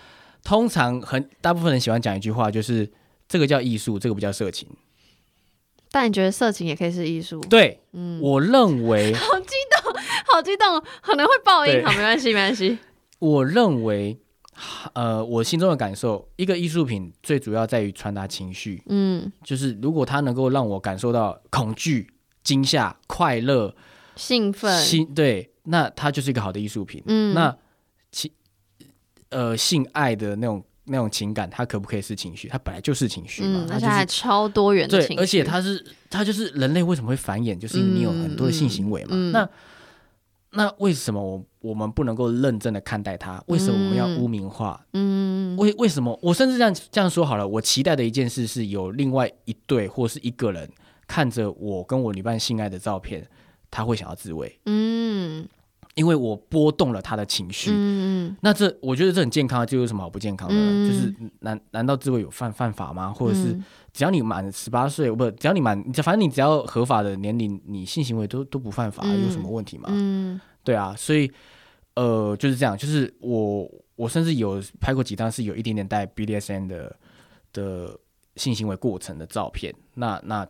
[0.42, 2.90] 通常很大部分人喜欢讲一句话，就是
[3.29, 4.66] 这个叫艺术，这个不叫色情。
[5.90, 7.41] 但你觉得色情也可以是艺术？
[7.41, 9.78] 对，嗯，我认为 好激动，
[10.33, 11.83] 好激动，可能会爆音。
[11.85, 12.79] 好，没关系，没关系。
[13.18, 14.18] 我认为，
[14.93, 22.12] 呃，我心中的感受，一个艺术品最主要在于传达情绪，嗯，就是如果它能够让我感受到恐惧、
[22.43, 23.74] 惊吓、快乐、
[24.16, 24.81] 兴奋。
[24.85, 27.03] 心，对，那它就是一个好的艺术品。
[27.07, 27.57] 嗯，那
[28.12, 28.33] 其
[29.31, 32.49] 呃性爱的那种那种情感，它可不可以是情绪？
[32.49, 39.11] 它本来就是情绪嘛而且还超多元的情，绪，对而且它是它就是人类为什么会繁衍，就是因为你有很多的性行为嘛。
[39.12, 39.51] 嗯嗯嗯那
[40.59, 43.40] 那为什么我我们不能够认真的看待它？
[43.46, 44.84] 为什么我们要嗯污名化？
[44.92, 46.18] 嗯为为什么？
[46.20, 50.68] 我甚至这样这样说好了，我期待的一件事是有另外一对或是一个人
[51.06, 53.24] 看着我跟我女伴性爱的照片，
[53.70, 55.46] 他会想要自慰，嗯
[55.94, 57.70] 因为我波动了他的情绪。
[57.72, 60.54] 嗯那这我觉得这很健康啊，这有什么好不健康的？
[60.56, 63.12] 嗯就是难难道自慰有犯犯法吗？
[63.12, 69.89] 或者是嗯只要你满十八岁，不，只要你满，反正你只要合法的年龄，你性行为都都不犯法，嗯有什么问题吗？
[69.91, 71.30] 嗯对啊，所以
[71.95, 76.97] 呃就是这样，就是我我甚至有拍过几张是有一点点带 BDSN 的
[77.53, 77.99] 的
[78.36, 80.47] 性行为过程的照片，那那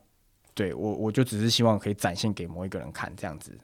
[0.55, 3.57] 对我我就只是希望可以展现给某一个人看这样子。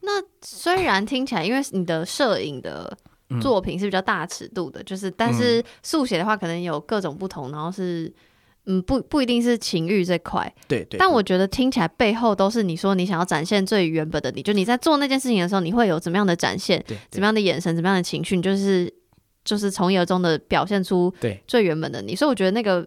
[0.00, 0.10] 那
[0.40, 2.96] 虽然听起来，因为你的摄影的
[3.28, 8.10] 嗯作品是比较大尺度的，就是但是速写的话，可能有各种不同，然后是
[8.70, 18.92] 嗯不不一定是情欲这块，对对，但我觉得听起来背后都是你说你想要展现最原本的你，就你在做那件事情的时候，你会有怎么样的展现，对怎么样的眼神，怎么样的情绪，你就是
[19.44, 22.86] 就是从一而终的表现出对最原本的你，所以我觉得那个。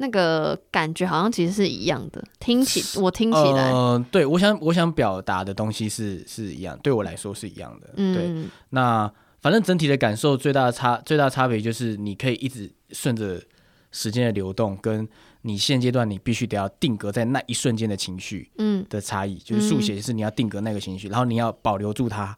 [0.00, 7.90] 那个感觉好像其实是一样的，听起我听起来，呃，对我想我想表达的东西是是一样，对我来说是一样的。
[7.96, 9.12] 嗯对，嗯，那
[9.42, 13.42] 反正整体的感受最大的差最大差别就是你可以一直顺着
[13.90, 15.08] 时间的流动，跟
[15.42, 22.34] 你现阶段你必须得要定格在那一瞬间的情绪嗯的差异，就是速写是你要定格那个情绪，然后你要保留住它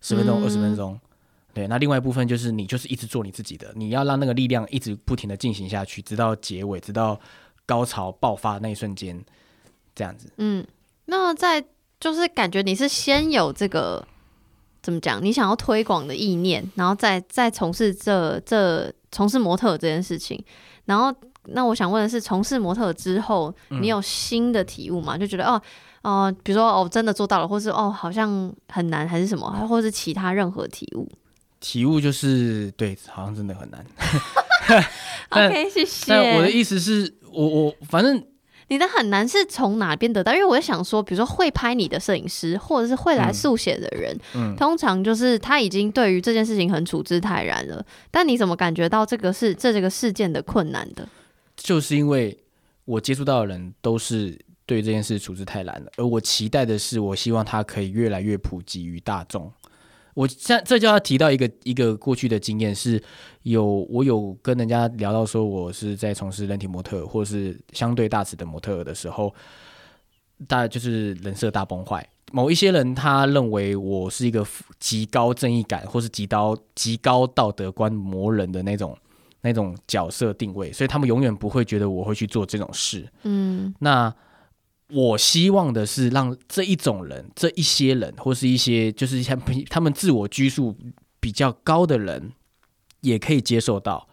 [0.00, 0.98] 十分钟嗯二十分钟。
[1.54, 7.20] 对，那另外一部分就是你就是一直做你自己的，你要让那个力量一直不停的进行下去，直到结尾，直到
[7.66, 9.22] 高潮爆发那一瞬间，
[9.94, 10.30] 这样子。
[10.38, 10.66] 嗯，
[11.04, 11.62] 那在
[12.00, 14.02] 就是感觉你是先有这个
[14.82, 20.42] 怎么讲，你想要推广的意念，然后再再从事这这从事模特这件事情，
[20.84, 21.14] 然后
[21.46, 25.16] 那我想问的是，从事模特之后，嗯你有新的体悟吗？
[25.16, 25.60] 就觉得哦
[26.02, 31.08] 哦、比如说哦真的做到了，或是哦好像很难，还是什么，还或是其他任何体悟
[31.60, 33.86] 体悟就是对，好像真的很难。
[35.30, 36.06] OK，谢谢。
[36.08, 38.20] 但我的意思是我我反正
[38.72, 40.32] 你的很难是从哪边得到？
[40.32, 47.84] 因为我在想说，比如说会拍你的摄影师，或者是会来嗯速写的人，嗯通常就是他已经对于这件事情很处之泰然了。
[48.10, 51.06] 但你怎么感觉到这个是这这个事件的困难的？
[51.54, 52.34] 就是因为
[52.86, 59.52] 我接触到的人都是对这件事处之泰然了，而我期待的是，我希望它可以越来越普及于大众。
[60.14, 63.02] 我这这就要提到一个一个过去的经验，是
[63.42, 69.34] 有我有跟人家聊到说，我是在从事人体模特儿或是相对大尺的模特的时候，
[70.46, 72.06] 大就是人设大崩坏。
[72.30, 74.46] 某一些人他认为我是一个
[74.78, 78.96] 极高正义感或是极高极高道德观魔人的那种
[79.42, 83.06] 那种角色定位，所以他们永远不会觉得我会去做这种事。
[83.24, 84.14] 嗯那
[84.88, 90.76] 我希望的是让这一种人、这一些人，或是一些就是像他们自我拘束
[91.20, 92.32] 比较高的人，
[93.00, 94.08] 也可以接受到。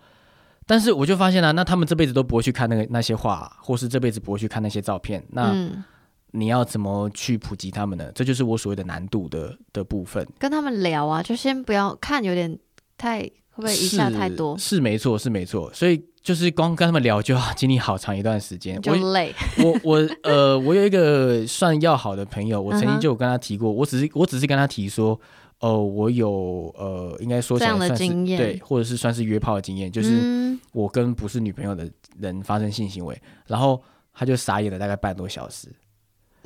[0.66, 5.26] 但是我就发现了、那他们这辈子都不会去看那个那些画，或是这辈子不会去看那些照片。
[5.32, 5.84] 那嗯，
[6.32, 8.12] 你要怎么去普及他们呢？
[8.14, 10.28] 这就是我所谓的难度的的部分。
[10.38, 12.58] 跟他们聊啊，就先不要看，有点
[12.98, 15.74] 太会不会一下太多是没错，是没错。
[15.74, 18.80] 所以就是光跟他们聊就要 经历好长一段时间。
[18.84, 19.34] 就我累？
[19.58, 25.20] 我我呃，我有一个算要好的朋友，我曾经就有跟他提过，我只是我只是跟他提说，
[25.60, 33.82] 哦、我有呃，应该说起这样的经验对，或者是算是约炮的经验，就是嗯我跟不是女朋友的人发生性行为，然后
[34.14, 35.68] 他就傻眼了大概半多小时，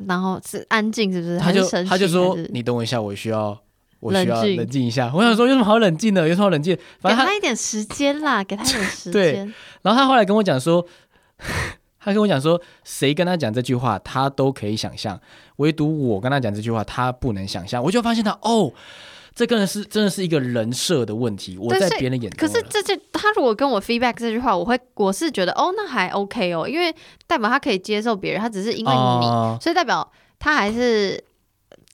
[0.07, 1.37] 然后是安静，是不是？
[1.39, 3.61] 他就他就说你等我一下，我需要
[4.03, 5.11] 我需要冷静一下。
[5.13, 6.27] 我想说有什么好冷静的？
[6.27, 6.77] 有什么好冷静？
[6.99, 9.53] 反正他给他一点时间啦， 给他一点时对间。
[9.81, 10.85] 然后他后来跟我讲说，
[11.99, 15.19] 他跟我讲说，谁跟他讲这句话，他都可以想象，
[15.55, 17.81] 唯独我跟他讲这句话，他不能想象。
[17.81, 18.71] 我就发现他哦，
[19.33, 22.37] 这个人是真的是一个人设的问题，我在别人眼中。
[22.37, 26.93] 可是这这他如果跟我 feedback 这句话，我会我是觉得哦，那还 OK 哦，因为
[27.25, 30.07] 代表他可以接受别人，他只是因为你，哦所以代表
[30.39, 31.23] 他还是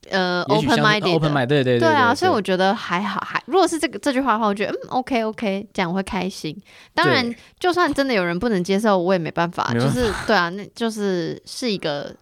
[0.09, 6.55] 呃 open 像 minded open mind，对对对对啊，所以我觉得还好，还如果是这个这句话的话，我觉得嗯 OK OK，这样我会开心。
[6.93, 12.15] 当然，就算真的有人不能接受，我也没办法，就是对啊，那就是是一个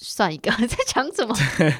[0.00, 1.34] 算一个 在讲什么，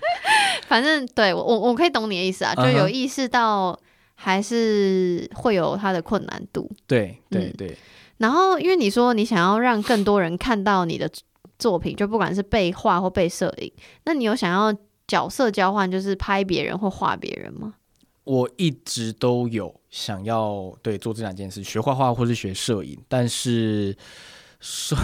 [0.68, 3.78] 反正对我我我可以懂你的意思啊，就有意识到
[4.14, 6.70] 还是会有它的困难度。
[6.86, 7.78] 对对嗯对，
[8.18, 11.08] 然后，因为你说你想要让更多人看到你的
[11.58, 13.72] 作品，就不管是被画或被摄影，
[14.04, 14.74] 那你有想要
[15.08, 17.74] 角色交换，就是拍别人或画别人吗？
[18.24, 23.96] 我一直都有，想要对做这两件事，学画画或是学摄影，但是
[24.60, 24.94] 是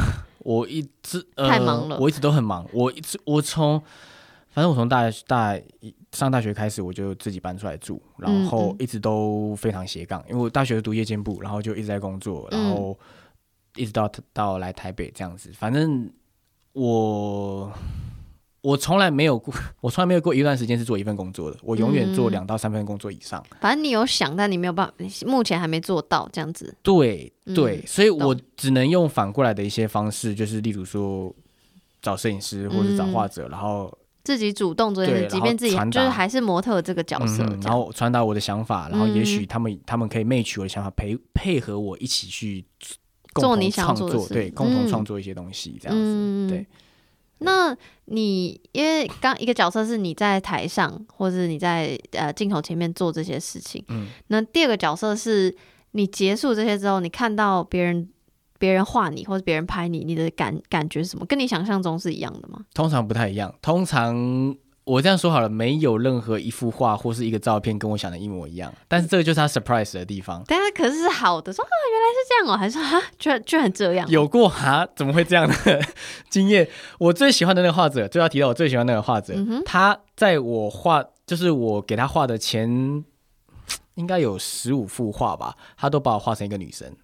[0.41, 3.81] 我一直、呃、太忙了我一直都很忙，我一直我从
[4.51, 5.59] 反正我从大大
[6.13, 12.99] 上大学开始，我就自己搬出来住，然后嗯一直都非常斜杠，因为我大学读夜间部，然后就一直在工作，然嗯后
[13.75, 16.11] 一直到到来台北这样子，反正
[16.75, 17.73] 我。
[18.65, 19.53] 我从来没有过，
[19.83, 21.59] 我从来没有过一段时间是做一份工作的。
[21.63, 23.45] 我永远做嗯两到三份工作以上。
[23.61, 24.95] 反正你有想，但你没有办法，
[25.27, 26.75] 目前还没做到这样子。
[26.83, 31.31] 对嗯对，所以我只能用反过来的一些方式，就是例如说
[32.01, 33.93] 找摄影师或者找嗯画者，然后
[34.23, 42.65] 自己主动做即便自己就是还是模特这个角色，嗯，然后传达我的想法，然后也许嗯他们他们可以 match 我的想法，陪配合我一起去
[43.35, 46.67] 共同做你想创作，做的事对，共同嗯创作一些东西，这样子，嗯对。
[47.45, 47.77] 那
[48.07, 55.55] 你因为刚一个角色是你在台上，或是你在呃镜头前面做这些事情，嗯，那第二个角色是
[55.93, 58.09] 你结束这些之后，你看到别人
[58.59, 61.25] 别人画你或者别人拍你，你的感感觉是什么？
[61.27, 62.61] 跟你想象中是一样的吗？
[62.75, 63.55] 通常不太一样。
[63.63, 64.15] 通常
[64.85, 70.43] 我这样说好了，没有任何一幅画或是一个照片跟我想的一模一样，但是这个就是他 surprise 的地方。
[70.47, 74.07] 但是可是是好的，说啊原来是这样哦，还是啊 居然居然这样？
[74.11, 74.87] 有过啊？
[74.95, 75.81] 怎么会这样的
[76.29, 76.69] 经验？
[76.99, 83.03] 我最喜欢的那个画者，就要提到我最喜欢那个画者，嗯他在我画，就是我给他画的前，
[83.95, 86.95] 应该有十五幅画吧，他都把我画成一个女生。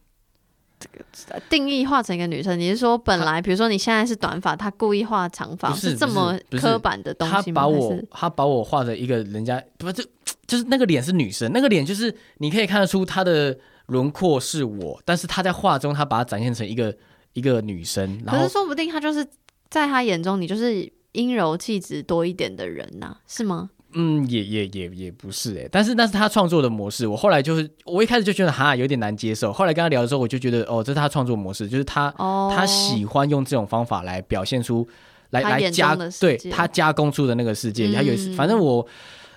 [1.49, 7.43] 定义画成一个女生，你是说本来比如说你现在是短发，他故意画长发，是这么刻板的东西吗？
[7.43, 10.05] 还把我是他把我画的一个人家不是就
[10.47, 13.57] 就是那个脸是女生，那个脸就是你可以看得出她的
[13.87, 16.97] 轮廓是我，但是她在画中她把它展现成一个
[17.35, 19.25] 一个女生，然后可是说不定她就是
[19.69, 23.71] 在她眼中，你就是阴柔气质多一点的人呐、是吗？
[23.95, 27.07] 嗯，也也也也不是哎、但是那是他创作的模式。
[27.07, 34.87] 我后来就是，我一开始就觉得哈有点难接受，后来跟他聊的时候，我就觉得哦，这是他创作模式，就是他、哦，他喜欢用这种方法来表现出，
[35.31, 37.93] 来来加对他加工出的那个世界。
[37.93, 38.81] 他有嗯反正我，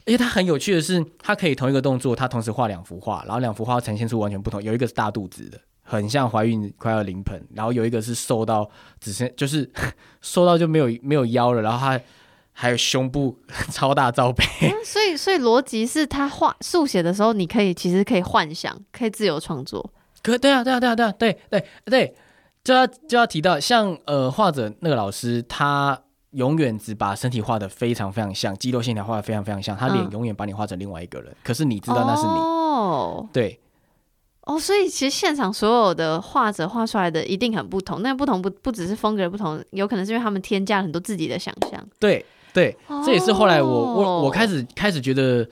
[0.05, 4.61] 而且他很有趣的是，他可以同一个动作，他同时画两幅画，然后两幅画呈现出完全不同。
[4.61, 5.59] 有一个是大肚子的。
[5.85, 8.67] 很像怀孕快要临盆，然后有一个是瘦到
[9.01, 9.69] 只剩就是
[10.21, 11.99] 瘦到就没有没有腰了，然后他
[12.53, 13.37] 还有胸部
[13.71, 19.91] 超大罩杯，嗯所以所以逻辑是他画速写的时候，你可以其实可以幻想，可以自由创作。
[20.21, 22.15] 可对啊，对啊，对啊，对啊，对对对，
[22.63, 25.99] 就要就要提到，像呃画者那个老师，他
[26.31, 33.59] 永远只把身体画的非常非常像，肌肉线条画的非常非常像，他脸嗯永远把你画成另外一个人，可是你知道那是你，哦对
[34.45, 41.85] 哦，所以其实现场所有的画者画出来的一定很不同，那不同不不只是风格的不同，有可能是因为他们添加了很多自己的想象。
[41.99, 42.75] 对对，
[43.05, 43.93] 这也是后来我哦。
[43.95, 45.47] 我我开始开始觉得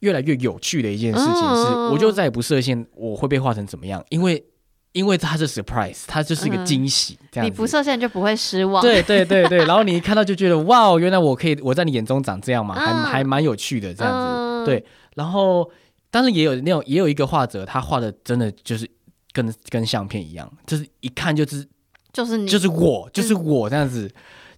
[0.00, 4.44] 越来越有趣的一件事情是，嗯我就再也不设限我会被画成怎么样，因为
[4.92, 6.66] 因为它是 surprise，它就是一个嗯。
[6.66, 7.50] 惊喜，这样子。
[7.50, 8.82] 你不设限就不会失望。
[8.82, 13.04] 对对对对， 然后你一看到就觉得哇，哦原来我可以我在你眼中长这样嘛，还嗯。
[13.04, 14.18] 还蛮有趣的这样子。
[14.18, 14.64] 嗯。
[14.64, 14.84] 对，
[15.14, 15.70] 然后
[16.10, 18.90] 但是也有那种也有一个画者，他画的真的就是
[19.32, 21.64] 跟跟相片一样，就是一看就是
[22.12, 24.10] 就是你，就是我就是我这样子，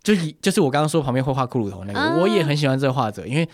[0.02, 3.48] 就是就是我刚刚说旁边会画骷髅头那个，嗯我也很喜欢这个画者，因为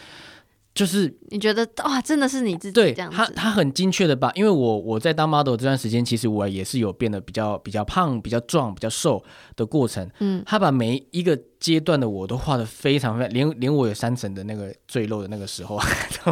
[0.74, 3.16] 就是你觉得哇，真的是你自己对这样子。
[3.16, 9.22] 他他很精确的把，因为我我在当 model 这段时间，其实我也是有变得比较比较胖、比较壮、比较瘦
[9.56, 10.08] 的过程。
[10.20, 15.80] 嗯，他把每一个阶段的我都画的非常非常，连连我有三层的那个赘肉的那个时候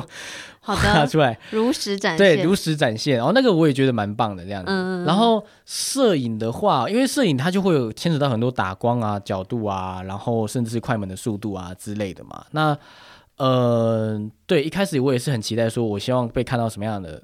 [0.74, 3.16] 画的， 出来，如实展现对，如实展现。
[3.16, 4.70] 然后那个我也觉得蛮棒的这样子。
[4.70, 12.44] 嗯然后摄影的话，因为摄影它就会有牵扯到很多打光啊、角度啊，然后甚至是快门的速度啊之类的嘛。
[12.50, 12.76] 那
[13.36, 17.22] 呃，对，一开始我也是很期待，说我希望被看到什么样的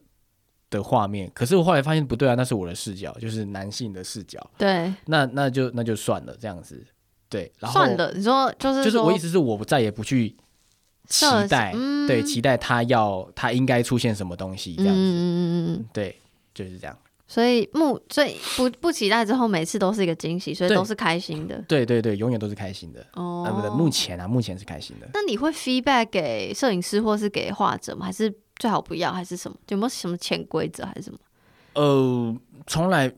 [0.70, 1.30] 的画面。
[1.34, 4.38] 可是我后来发现不对啊，那是我的视角，就是男性的视角。
[4.57, 6.84] 对，那那就那就算了，这样子。
[7.28, 10.36] 对，然后算了，你说就是说就是我意思是我再也不去
[11.09, 15.01] 期待，嗯对，期待他要他应该出现什么东西这样子。
[15.01, 16.19] 嗯嗯嗯对，
[16.55, 16.97] 就是这样。
[17.29, 21.63] 所以目所以不不期待之后，每次都是一个惊喜，所以都是开心的。
[21.67, 23.05] 对对对，永远都是开心的。
[23.15, 25.09] 哦，啊，不对，目前啊，目前是开心的。
[25.15, 28.05] 那你会 feedback 给摄影师或是给画者吗？
[28.05, 29.11] 还是最好不要？
[29.11, 29.57] 还是什么？
[29.69, 31.19] 有没有什么潜规则还是什么？
[31.73, 32.37] 呃，
[32.67, 33.11] 从来，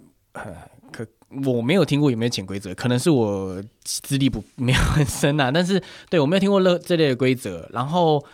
[1.45, 5.51] 我没有听过有没有潜规则，可能是我资历不 没有很深啊。
[5.51, 7.69] 但是对我没有听过这这类的规则。
[7.73, 8.25] 然后，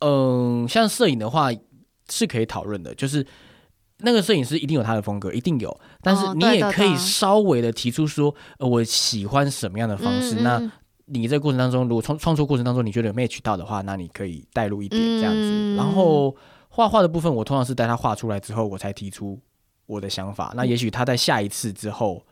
[0.00, 1.50] 嗯、像摄影的话
[2.10, 3.26] 是可以讨论的，就是
[3.98, 5.80] 那个摄影师一定有他的风格，一定有。
[6.02, 10.36] 但是哦你也可以稍微的提出说，呃，我喜欢什么样的方式。
[10.42, 10.60] 那
[11.06, 15.40] 你这个过程当中，如果创创作过程当中你觉得有 match 到的话，那你可以带入一点这样子。
[15.40, 16.34] 嗯然后
[16.68, 19.40] 画画的部分，我通常是带他画出来之后，我才提出
[19.86, 20.52] 我的想法。
[20.56, 22.24] 那也许他在下一次之后，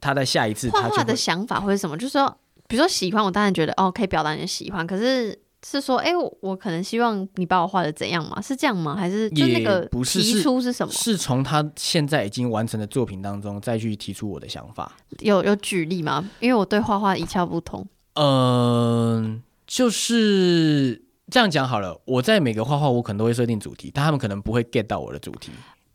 [0.00, 1.96] 他在下一次画画的想法会是什么？
[1.96, 8.40] 就是说，比如说喜欢，我当然觉得哦，可以表达你的喜欢，可是是说，哎、我我可能希望你把我画的怎样吗？
[8.40, 8.94] 是这样吗？
[8.94, 10.92] 还是就那个提不是是出是什么？
[10.92, 14.92] 是从他现在已经完成的作品当中再去提出我的想法。
[15.18, 16.30] 有有举例吗？
[16.38, 17.84] 因为我对画画一窍不通。
[18.14, 22.00] 嗯，就是这样讲好了。
[22.04, 25.50] 我在每个画画，我可能都会设定主题，但他们可能不会 get 到我的主题。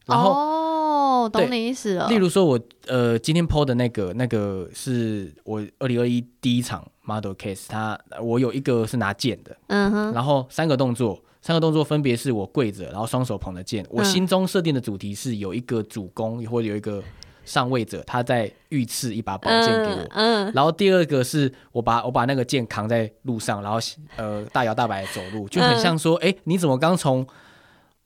[0.05, 2.09] 然后，哦，懂你意思了。
[2.09, 13.85] 例如说我呃今天 PO 的那个那个是我二零二一第一场 model case，它我有一个是拿剑的，嗯哼，然后三个动作，三个动作分别是我跪着，然后双手捧着剑。
[13.89, 17.01] 我嗯心中设定的主题是有一个主公或者有一个
[17.45, 20.07] 上位者，他在御赐一把宝剑给我。
[20.11, 23.77] 嗯，嗯然后第二个是我把我把那个剑扛在路上，然后
[24.17, 27.25] 呃大摇大摆地走路，就很像说，哎、你怎么刚从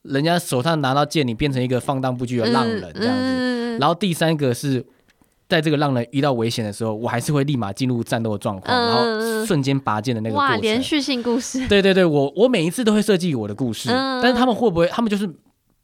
[0.07, 3.23] 人家手上拿到剑，你变成一个放荡不羁的浪人这样子？
[3.23, 4.83] 子然后第三个是
[5.47, 10.61] 在这个浪人遇到危险的时候，我还是会立马进入战斗的状况，嗯然后瞬间拔剑的那个过哇，程。
[10.61, 11.67] 连续性故事。
[11.67, 14.87] 对对对，我我每一次都会设计我的故事，嗯但是他们会不会？
[14.87, 15.29] 他们就是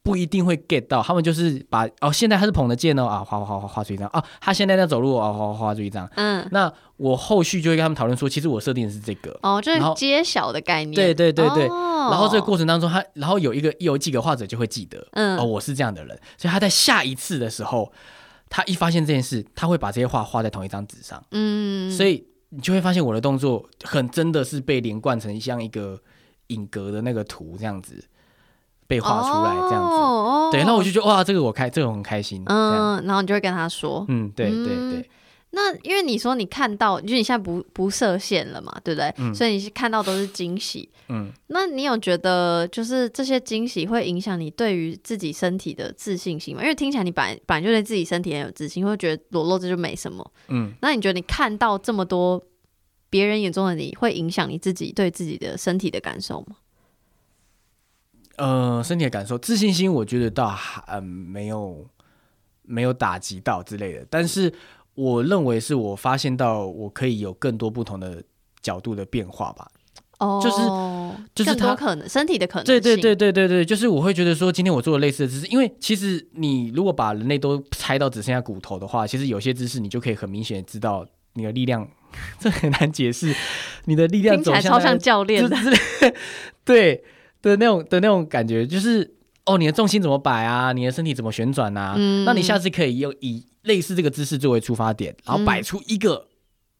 [0.03, 6.05] 不一定会 get 到，他们就是把哦，现在他是捧着剑哦啊，画画画画画出一张啊，他现在在走路哦，画画画出一张。
[6.15, 9.39] 嗯，那我后续就会跟他们讨论说，其实我设定的是这个。
[9.41, 10.93] 哦，就是揭晓的概念。
[10.93, 17.89] 对对对对，哦然后这个过程当中，他然后有一个有几个画者就会记得，嗯哦，我是这样的人，所以他在下一次的时候，
[18.49, 25.97] 他一发现这件事，他会把这些画画在同一张纸上，嗯，所以你就会发现我的动作很真的是被连贯成像一个
[26.47, 28.03] 影格的那个图这样子
[28.93, 29.95] 被画出来这样子。
[29.95, 32.43] 哦对，那我就觉得哇，这个我开，这个我很开心。
[32.45, 35.09] 嗯，然后你就会跟他说，嗯，对对嗯对，
[35.49, 39.11] 那因为你说你看到，就是你现在不不设限了嘛，对不对？
[39.17, 40.87] 嗯所以你是看到都是惊喜。
[41.09, 46.61] 嗯，那你有觉得就是这些惊喜会影响你对于自己身体的自信心吗？
[46.61, 50.23] 因为听起来你本来本来就对自己身体很有自信，会觉得裸露这就没什么。
[50.49, 52.39] 嗯，那你觉得你看到这么多
[53.09, 56.57] 别人眼中的你，会影响你自己对自己的身体的感受吗？
[58.37, 61.85] 呃，身体的感受，自信心，我觉得倒还嗯没有
[62.63, 64.51] 没有打击到之类的，但是
[64.95, 68.23] 我认为是我发现到我可以有更多不同的
[68.61, 69.67] 角度的变化吧。
[70.19, 81.85] 哦，就是就是他可能身体的可能对对性对对对对，就是我会觉得说，今天我做了类似的姿势，因为其实你如果把人类都拆到只剩下骨头的话，其实有些姿势你就可以很明显地知道你的力量，
[82.39, 83.35] 这很难解释，
[83.85, 85.57] 你的力量走向超像教练的，
[86.63, 87.03] 对
[87.43, 89.13] 的那种的那种感觉，就是
[89.45, 91.93] 哦，你的重心怎么摆啊，你的身体怎么旋转啊？
[91.97, 96.27] 嗯那你下次可以用以类似这个姿势作为出发点，然后摆嗯出一个、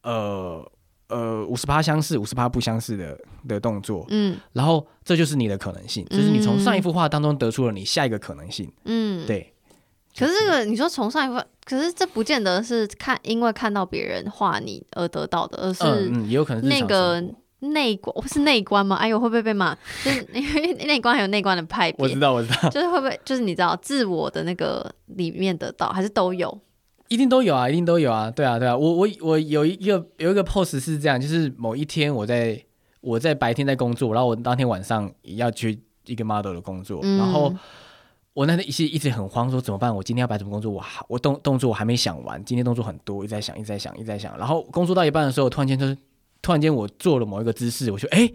[0.02, 0.72] 呃
[1.10, 8.72] 呃五十趴相似、五十趴不相似的的动作，嗯然后这就是你的可能性，就是你从上一幅画当中得出了你下一个可能性。
[8.86, 9.28] 嗯，。
[9.28, 9.54] 对，
[10.18, 17.22] 可是这个你说从上一幅，可是这不见得是看因为看到别人画你而得到的，而是嗯嗯，也有可能是那个
[17.70, 18.96] 内观 是内观吗？
[18.98, 19.76] 哎呦，会不会被骂？
[20.04, 26.60] 就是 因为内观还有内观的派别，我知道，我知道，就是会不会就是你知道自我的那个里面得到，还是都有？
[27.10, 32.60] 一定都有啊，一定都有啊，对啊，对啊，我我我有一个有一个 pose 是这样，就是某一天我在
[33.02, 37.54] 我在白天在工作，然后我当天晚上要去一个 model 的工作，嗯然后
[38.34, 39.96] 我那天一直一直很慌，说怎么办？
[39.96, 40.72] 我今天要摆什么工作？
[40.72, 45.96] 我还我动动作我还没想完，今天动作很多，一直在想，一直在想，一直在想，然后工作到一半的时候，突然间就是
[46.44, 48.32] 突然间我做了某一个姿势，我就哎，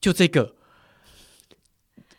[0.00, 0.54] 就这个，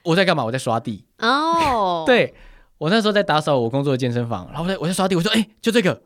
[0.04, 0.46] 我在干嘛？
[0.46, 2.34] 我在刷地，哦，， 对
[2.78, 6.02] 我那时候在打扫我工作的健身房，然后我在我在刷地，我说哎、就这个，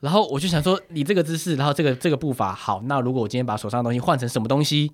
[0.00, 4.92] 然后我就想说你这个姿势，然后这个这个步伐好，那如果我今天把手上的东西换成什么东西，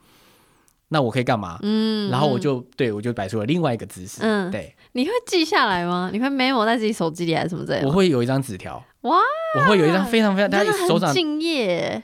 [0.89, 1.59] 那我可以干嘛？
[1.63, 4.51] 嗯然后我就对我就摆出了另外一个姿势，嗯。
[4.51, 4.75] 对。
[4.93, 6.09] 你会记下来吗？
[6.13, 7.89] 你会 memo 在自己手机里还是什么之类的？
[7.89, 9.19] 我会有一张纸条，哇，
[9.59, 12.03] 我会有一张非常非常，他真的手掌很敬业，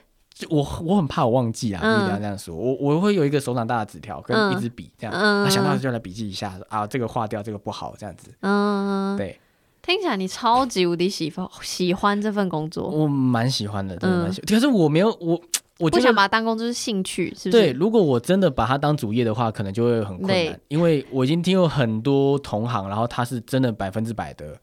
[0.49, 4.53] 我我很怕我忘记啊，你定要这样说，我我会有一个手掌大的纸条跟嗯。
[4.53, 9.39] 一支笔这样，想到就来笔记一下啊，这个划掉，这个不好这样子，嗯，对。
[9.83, 15.41] 听起来你超级无敌喜欢喜欢这份工作，我蛮喜欢的，真的蛮喜欢，可是我没有我
[15.79, 17.63] 我不想把它当工作是兴趣，是不是？
[17.63, 24.55] 对，如果我真的把它当主业的话，可能就会很困难，因为我已经听过很多同行，然后他是真的百分之百的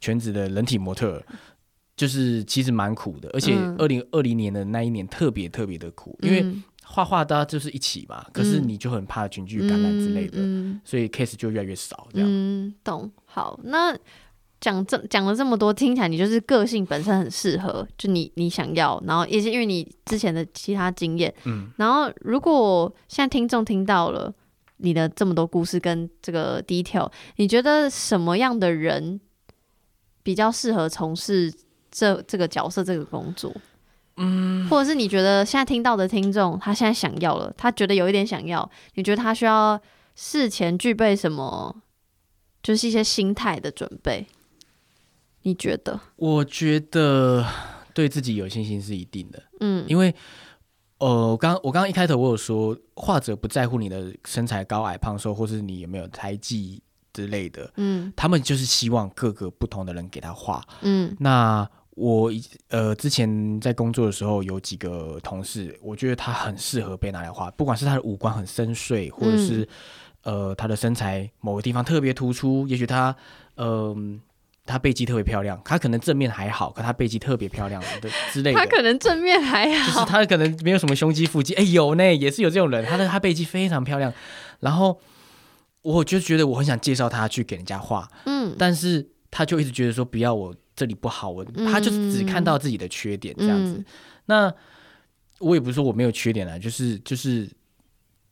[0.00, 1.22] 全职的人体模特儿，
[1.96, 12.28] 就是其实蛮苦的，而且嗯二零二零年的那一年特别特别的苦，因为嗯画画大家就是一起嘛，可是嗯你就很怕群聚感染之类的，嗯所以 case 就越来越少这样。
[12.30, 13.10] 嗯，懂。
[13.24, 13.96] 好，那
[14.60, 24.32] 讲这讲了这么多，听起来你就是个性本身很适合，就你你想要，然后也是因为你之前的其他经验，嗯然后如果现在听众听到了。
[24.78, 29.20] 你的这么多故事跟这个 detail，你觉得什么样的人
[30.22, 31.50] 比较适合从事
[31.94, 33.54] 这这个角色这个工作？
[34.16, 39.80] 嗯，或者是你觉得现在听到的听众，他现在想要了，他觉得有一点想要，你觉得他需要
[40.14, 41.76] 事前具备什么？
[42.62, 44.26] 就是一些心态的准备，
[45.42, 46.00] 你觉得？
[46.16, 47.44] 我觉得
[47.92, 50.14] 对自己有信心是一定的，嗯因为
[50.98, 56.82] 呃，我刚我刚刚一开头我有说，画者不在乎你的身材高矮胖瘦，或是你有没有胎记
[57.12, 60.64] 之类的，嗯他们就是希望各个不同的人给他画。
[60.80, 69.68] 嗯那我以呃之前在工作的时候，有几个同事，我觉得他很适合被拿来画，不管是他的五官很深邃，或者是、
[70.24, 73.14] 呃他的身材某个地方特别突出，也许他
[73.56, 74.20] 嗯、
[74.66, 78.58] 他背肌特别漂亮，他可能正面还好，可他背肌特别漂亮的之类的。
[78.58, 84.12] 他可能正面还好就是，他可能没有什么胸肌腹肌，哎、有呢，也是有这种人，他的他背肌非常漂亮，
[84.60, 84.98] 然后
[85.82, 93.74] 我就觉得我很想介绍他去给人家画，嗯但是他就一直觉得说不要我这里不好，我他就是只看到自己的缺点这样子。
[93.74, 93.84] 嗯
[94.26, 94.50] 那
[95.40, 97.50] 我也不是说我没有缺点啊，就是就是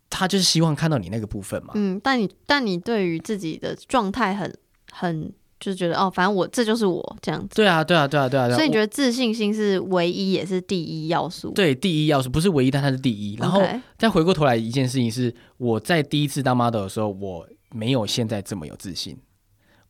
[0.08, 1.72] 他就是希望看到你那个部分嘛。
[1.74, 4.50] 嗯，但你但你对于自己的状态很
[4.90, 5.30] 很
[5.60, 8.46] 就是觉得哦，反正我这就是我这样子，对啊，对啊，对啊，对啊。
[8.46, 11.50] 对啊所以你觉得自信心是唯一也是第一要素？
[11.50, 13.36] 对第一要素不是唯一，但它是第一。
[13.36, 13.62] 然后
[13.98, 19.18] 再回过头来一件事情是，我在第一次当 model 的时候，我没有现在这么有自信。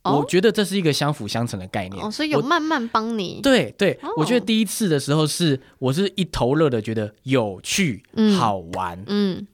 [0.03, 2.05] 哦我觉得这是一个相辅相成的概念。
[2.05, 9.47] 哦，所以有我慢慢帮你，对对，哦我觉得第一次的时候是我是一头热的，觉得有趣、嗯好玩，嗯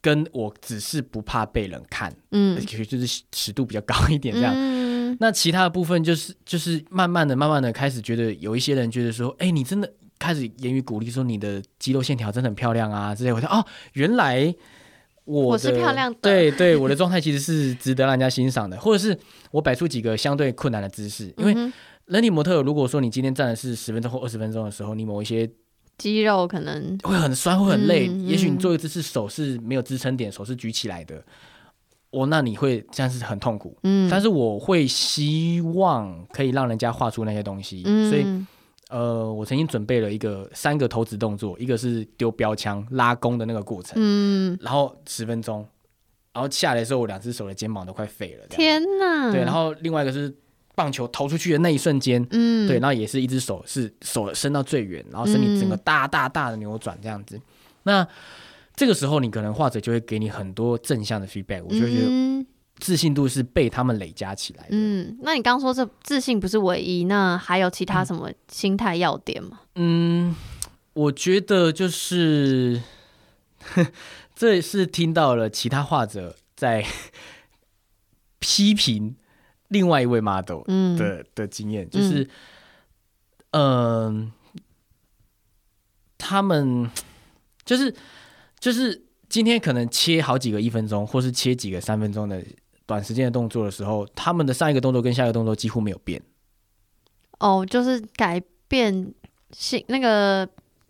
[0.00, 4.52] 跟我只是不怕被人看，嗯而且就是尺度比较高一点这样。
[4.54, 4.84] 嗯
[5.20, 13.32] 那其他的部分就是就是慢慢的、慢慢的开始觉得有一些人觉得说，哎、你真的开始言语鼓励说你的肌肉线条真的很漂亮啊之类。
[13.32, 14.52] 我说哦，原来
[15.24, 19.18] 我我是的漂亮的对对，我的状态其实是值得让人家欣赏的，或者是
[19.50, 21.54] 我摆出几个相对困难的姿势，因为
[22.06, 25.50] 人体模特，如果说你今天站的是十分钟或二十分钟的时候，你某一些
[25.96, 28.08] 肌肉可能会很酸，会很累。
[28.08, 31.24] 嗯也许你嗯做一个姿势，手是没有支撑点，手是举起来的，
[32.10, 33.74] 哦，那你会这样是很痛苦。
[33.84, 38.26] 嗯，但是我会希望可以让人家画出那些东西，嗯所以
[38.94, 45.66] 呃，我曾经准备了一个三个投掷动作，一个是丢标枪拉弓的那个过程，嗯，然后十分钟，
[46.32, 50.32] 然后下来的时候我两只手的肩膀都快废了，天哪，对，然后另外一个是
[50.76, 52.68] 棒球投出去的那一瞬间，嗯。
[52.68, 57.40] 对，然后也是一只手是手伸到最远，然后身体整个嗯大大大的扭转这样子。
[57.82, 58.06] 那
[58.76, 62.46] 这个时候，你可能画者就会给你很多正向的 feedback，我就会觉得嗯
[62.84, 64.68] 自信度是被他们累加起来的。
[64.72, 69.60] 嗯，那你刚说这自信不是唯一，那还有其他什么心态要点吗？
[69.76, 70.36] 嗯，
[70.92, 72.82] 我觉得就是
[74.36, 76.84] 这也是听到了其他画者在
[78.38, 79.16] 批评
[79.68, 82.28] 另外一位 model 嗯，的、的经验，就是
[83.52, 84.30] 嗯、
[86.18, 86.90] 他们
[87.64, 87.94] 就是
[88.58, 92.44] 就是今天可能切好几个一分钟，或是切几个三分钟的
[92.86, 96.20] 短时间的动作的时候，他们的上一个动作跟下一个动作几乎没有变。
[97.38, 99.12] 哦，就是改变
[99.50, 100.46] 性那个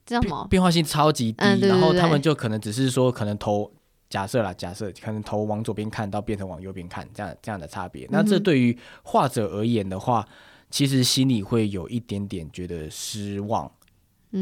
[0.06, 0.46] 叫什变么？
[0.48, 3.72] 变化性超级低，嗯对对然后他们就可能只是说，可能头
[4.10, 8.06] 假设啦，假设可能头往左边看到变成往右边看，这样这样的差别。
[8.10, 10.26] 那这对于画者而言的话，
[10.70, 13.70] 其实心里会有一点点觉得失望，嗯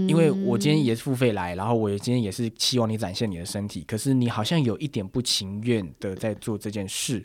[0.09, 7.23] 因为我今天也是付费来，然后我今天也是希望你展现你的身体，可是你好像有一点不情愿的在做这件事。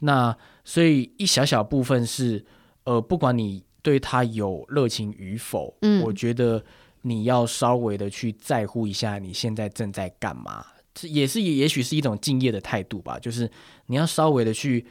[0.00, 2.44] 那所以一小小部分是，
[2.84, 6.62] 呃，不管你对他有热情与否，嗯我觉得
[7.02, 13.48] 你要稍微的去在乎一下你现在正在干嘛，这也是也许是一种敬业的态度吧，就是
[13.86, 14.84] 你要稍微的去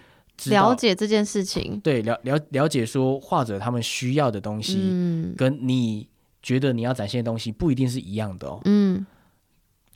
[0.46, 1.80] 了解这件事情。
[1.82, 6.08] 对了了了解说画者他们需要的东西，嗯跟你
[6.48, 8.62] 觉得你要展现的东西不一定是一样的哦。
[8.64, 9.06] 嗯，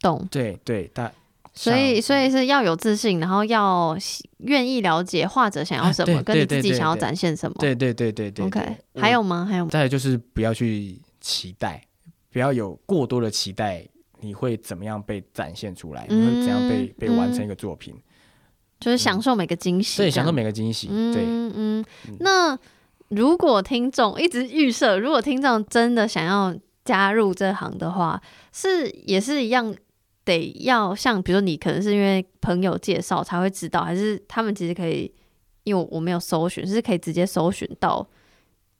[0.01, 0.27] 懂。
[0.29, 1.09] 对对，但
[1.53, 3.97] 所以，所以是要有自信，然后要
[4.39, 7.55] 愿意了解画者想要什么，啊跟你自己想要展现什么。
[7.57, 8.59] 对对对对对 OK，
[8.95, 9.47] 还有吗？
[9.49, 9.69] 还有吗？
[9.71, 11.81] 再来就是不要去期待，
[12.29, 13.87] 不要有过多的期待，
[14.19, 16.05] 你会怎么样被展现出来？
[16.09, 17.95] 你会怎样被嗯被完成一个作品？
[18.77, 20.87] 就是享受每个惊喜，对，享受每个惊喜。
[20.87, 21.85] 对，嗯嗯，
[22.19, 22.59] 那
[23.11, 29.75] 如果听众一直预设，如果听众真的想要加入这行的话，是也是一样
[30.23, 35.13] 得要像，比如说你可能是因为朋友介绍才会知道，还是他们其实可以，
[35.63, 38.07] 因为我没有搜寻，是可以直接搜寻到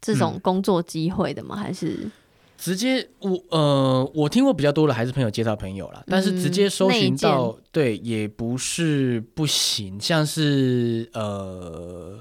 [0.01, 0.39] 这种嗯。
[0.39, 1.55] 工作机会的吗？
[1.55, 2.09] 还是？
[2.57, 12.19] 直接我呃，我听过比较多的还是朋友介绍朋友啦，但是直接搜寻到、对也不是不行，像是呃，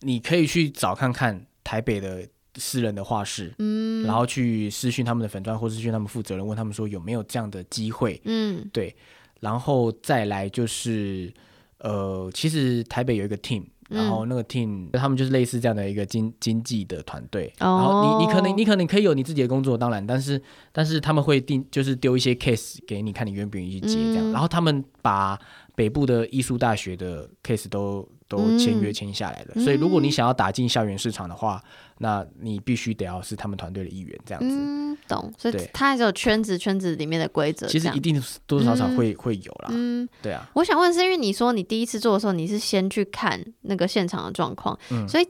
[0.00, 2.26] 你可以去找看看台北的
[2.56, 8.94] 私人的画室，嗯，然后去私讯他们的粉砖，或是去他们负责人问他们说有没有这样的机会，嗯对，
[9.40, 11.32] 然后再来就是
[11.78, 13.64] 呃，其实台北有一个 team。
[13.90, 17.52] 然后那个 team，他们就是类似这样的一个经经济的团队。
[17.58, 20.40] 然后你你可能你可能可以有你自己的工作，当然，但是
[20.70, 24.30] 但是他们会定就是丢一些 case 给你看，你愿不愿意去接这样。
[24.30, 25.36] 嗯然后他们把
[25.80, 29.64] 北部的艺术大学的 case 都都签约嗯签下来了。
[29.64, 31.58] 所以如果你想要打进校园市场的话，
[31.96, 34.50] 那你必须得要是他们团队的一员这样子。
[34.50, 35.32] 嗯，懂。
[35.38, 37.66] 所以对它还是有圈子圈子里面的规则。
[37.66, 39.70] 其实一定多多少少会、会有啦。
[39.70, 45.26] 嗯，对啊，我想问，是因为你说你第一次做的时候，你是先去看那个现场的状况，嗯所以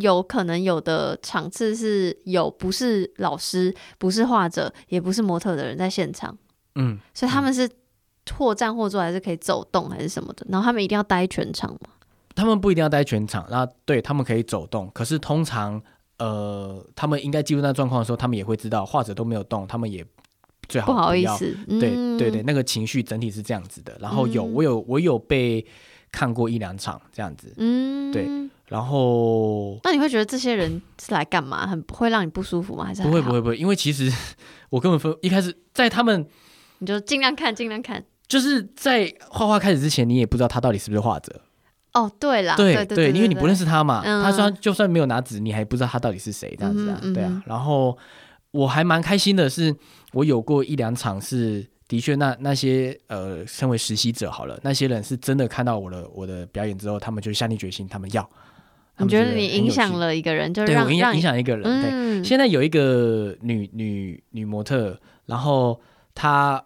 [0.00, 6.36] 有可能有的场次是有不是老师、不是画者、也不是模特的人在现场，
[6.74, 7.66] 嗯，所以他们是
[8.36, 10.46] 或站或坐，还是可以走动，还是什么的？
[10.48, 11.90] 然后他们一定要待全场吗？
[12.34, 15.80] 他们不一定要待全场，那对他们可以走动，可是通常
[16.18, 20.04] 呃，他们应该进入那状况的时候，他们也会知道画者都没有动，他们也
[20.68, 21.26] 最好不好意。
[21.26, 23.96] 思，对嗯对对，，那个情绪整体是这样子的。
[24.00, 25.64] 然后有、嗯我有我有被
[26.10, 28.28] 看过一两场这样子，嗯，对。
[28.66, 31.66] 然后那你会觉得这些人是来干嘛？
[31.66, 32.84] 很会让你不舒服吗？
[32.86, 34.10] 还是还不会不会，不会，因为其实
[34.70, 36.26] 我根本分一开始在他们
[36.78, 38.02] 你就尽量看，尽量看。
[38.34, 41.40] 就是在画画开始之前，你也不知道他到底是不是画者。
[41.92, 47.42] 哦，对啦，对对对，因为你不认识，他嘛，嗯他虽然就算没有拿纸，你还不知道他到底是谁这样子啊，嗯嗯对啊。
[47.46, 47.96] 然后
[48.50, 49.72] 我还蛮开心的是，
[50.12, 58.28] 我有过一两场是的确那那些呃，身为实习者好了，那些人是真的看到我的我的表演之后，他们就下定决心，他们要。
[58.96, 59.92] 他们你觉得你影响？
[59.96, 61.62] 了一个人，就对我影响影响一个人。
[61.62, 65.80] 对，嗯，现在有一个女女女模特，然后
[66.12, 66.64] 她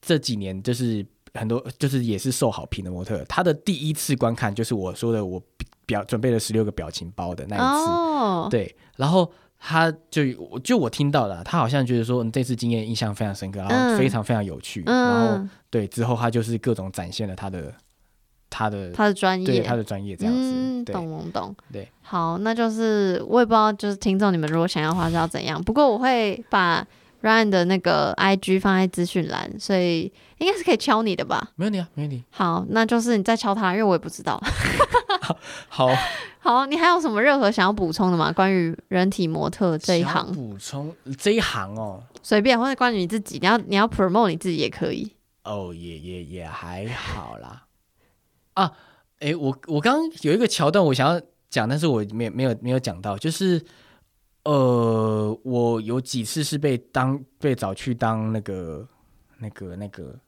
[0.00, 5.42] 这几年就是很多就是也是受好评的模特，他的第一次观看就是我说的我
[5.86, 9.30] 表准备了十六个表情包的那一次，哦，对，然后。
[9.62, 17.70] 他就我就我听到了，他，好像觉得说，嗯，这次经验印象非常深刻，然后嗯非常非常有趣，然后嗯，对之后他就是各种展现了他的
[18.48, 21.54] 他的他的专业，对他的专业这样子，懂懂懂。
[21.70, 25.62] 对，好，那就是我也不知道，就是听众你们如果想要的话是要怎样。
[25.62, 26.82] 不过我会把
[27.22, 31.50] Ryan 的那个 IG 放在资讯栏，所以应该是可以敲你的吧。
[31.56, 32.24] 没问题啊，没问题。
[32.30, 34.40] 好，那就是你再敲他，因为我也不知道。
[35.68, 35.88] 好，
[36.38, 38.32] 好，你还有什么任何想要补充的吗？
[38.32, 45.12] 关于人体模特这一行，补充这一行哦，随便或者关于你自己，你要你要 promote 你自己也可以。
[45.44, 47.64] 哦，也也也还好啦。
[48.54, 48.72] 啊，
[49.20, 53.62] 诶，我我刚刚有一个桥段我想要讲，但是我没没有没有讲到，就是
[54.50, 58.84] 呃，我有几次是被当被找去当那个
[59.38, 60.18] 那个那个，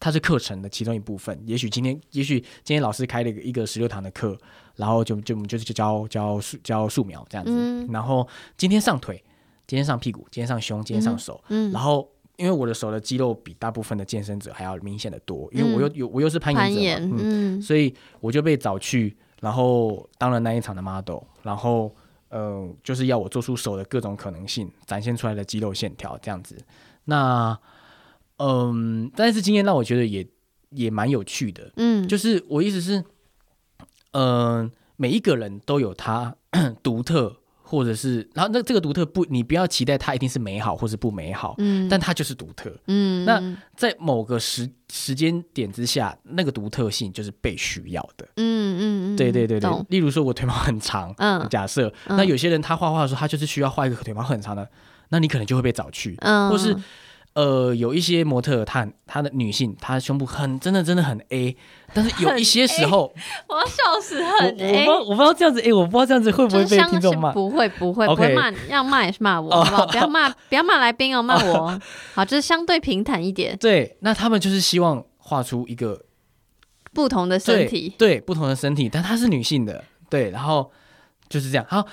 [0.00, 1.40] 它是课程的其中一部分。
[1.46, 4.36] 也许今天，也许今天老师开了一个一个十六堂的课，
[4.74, 7.86] 然后就就我们就是教教素教素描这样子，嗯。
[7.92, 9.22] 然后今天上腿，
[9.68, 17.62] 今天上屁股，今天上胸，今天上手，嗯，然后因为我的手的肌肉比大部分的健身者还要明显的多，因为我又有我又是攀攀岩者嘛，岩，嗯，嗯。
[17.62, 21.94] 所以我就被找去，然后当了那一场的 model，然后
[22.28, 26.56] 呃，就是要我做出手的各种可能性，展现出来的肌肉线条这样子。
[27.04, 27.58] 那
[28.36, 30.26] 嗯，但是经验让我觉得也
[30.70, 33.02] 也蛮有趣的，嗯，就是我意思是，
[34.12, 36.36] 嗯、每一个人都有他
[36.82, 37.37] 独特，
[37.70, 42.74] 或者是，然后那这个独特不，你不要期待它一定是美好或是不美好，嗯，但它就是独特。
[42.86, 48.26] 嗯，那嗯在某个时时间点之下，那个独特性就是被需要的。
[48.36, 48.80] 嗯嗯
[49.14, 51.46] 嗯，对对对对，例如说我腿毛很长，嗯。
[51.50, 52.16] 假设、嗯。
[52.16, 54.66] 那有些人他画画的时候，他就是需要画一个腿毛很长的，
[55.10, 56.74] 那你可能就会被找去，嗯，或是
[57.34, 61.56] 呃，有一些模特，她她的女性，她胸部很真的真的很 A，
[61.94, 63.14] 但是有一些时候，
[63.48, 67.32] 我要笑死，我我很不知道我不知道这样子，哎、我不知道这样子会不会被听众骂。
[67.32, 69.86] 信不会不会不会骂你，要骂也是骂我，哦好不好？
[69.92, 71.80] 不要骂不要骂来宾哦，骂我。
[72.14, 76.06] 好，就是相对平坦一点，对，那他们就是希望画出一个
[76.92, 77.94] 不同的身体。
[77.96, 80.72] 对不同的身体，但她是女性的，对，然后
[81.28, 81.64] 就是这样。
[81.68, 81.86] 好，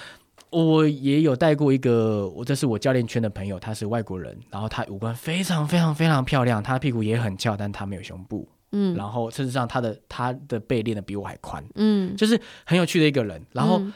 [0.64, 8.95] 我也有带过一个，我这是我教练圈的朋友，他是外国人，然后他五官非常非常非常漂亮，他屁股也很翘，但他没有胸部，嗯。
[8.95, 13.93] 然后事实上他的他的背练的比我还宽，嗯，就是很有趣的一个人，然后嗯。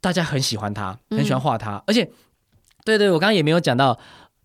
[0.00, 2.10] 大家很喜欢他，嗯很喜欢画他，而且，
[2.84, 3.98] 对对，我刚刚也没有讲到。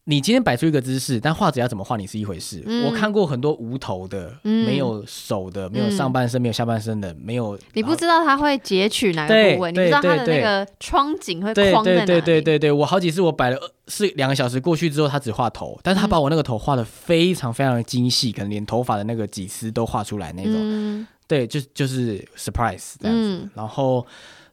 [0.10, 2.64] 你今天摆出一个姿势，但画者要怎么画你是一回事。
[2.66, 12.06] 嗯我看过很多无头的，嗯没有手的，没有上半身，没有下半身的，没有你不知道他会截取哪个部位，你不知道他的对那个窗景会对框在哪里。
[12.08, 20.54] 对对对对对，我好几次我摆了呃是两个小时过去之后，他只画头，但是他把我那个头画的非常非常的精细，可能连头发的那个几丝都画出来那种。
[20.56, 23.42] 嗯对，就就是 surprise 这样子。
[23.44, 24.08] 嗯然后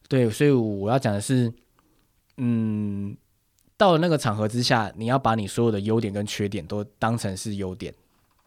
[0.09, 1.53] 对，所以我要讲的是，
[2.39, 3.17] 嗯，
[3.77, 7.93] 到了那个场合之下，你要把你所有的优点跟缺点都当成是优点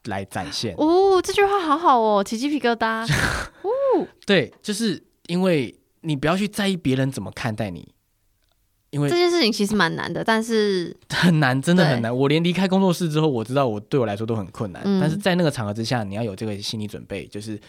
[0.06, 0.74] 来展现。
[0.78, 3.06] 哦，这句话好好哦，起鸡皮疙瘩。
[3.64, 7.88] 哦对，就是因为你不要去在意别人怎么看待你，
[8.92, 12.16] 因为这件事情其实蛮难的，但是 很难，真的很难。
[12.16, 14.82] 我连离开工作室之后，我知道我对我来说都很困难。
[14.86, 17.60] 嗯但是在那个场合之下，你要有这个心理准备，就是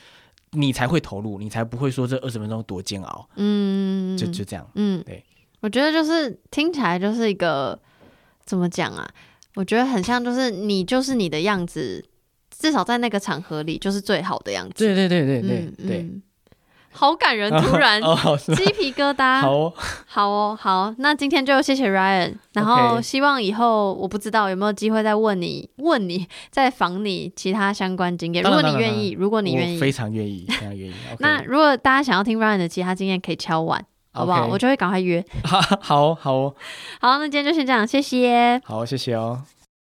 [0.52, 3.28] 你才会投入，你才不会说这二十分钟多煎熬。
[3.36, 4.68] 嗯，就就这样。
[4.74, 5.24] 嗯，对，
[5.60, 7.78] 我觉得就是听起来就是一个
[8.44, 9.08] 怎么讲啊？
[9.54, 12.04] 我觉得很像，就是你就是你的样子，
[12.56, 14.84] 至少在那个场合里就是最好的样子。
[14.84, 15.98] 对对对对对嗯对。
[15.98, 16.22] 嗯
[16.90, 18.16] 好感人，突然 哦，
[18.56, 19.40] 鸡皮疙瘩。
[19.40, 19.74] 好哦，
[20.06, 30.94] 好哦，好，那今天就谢谢 Ryan，然后希望以后我不知道有没有机会再问你，问你再访你其他相关经验，如果你愿意，如果你愿意，非常愿意，非常愿意。
[31.20, 33.84] 那如果大家想要听 Ryan 的其他经验，可以敲碗，
[34.18, 35.24] 好不好我就会赶快约。
[35.44, 36.54] 好好哦好哦
[37.00, 38.60] 好，那今天就先这样，谢谢。
[38.64, 39.42] 好，谢谢哦。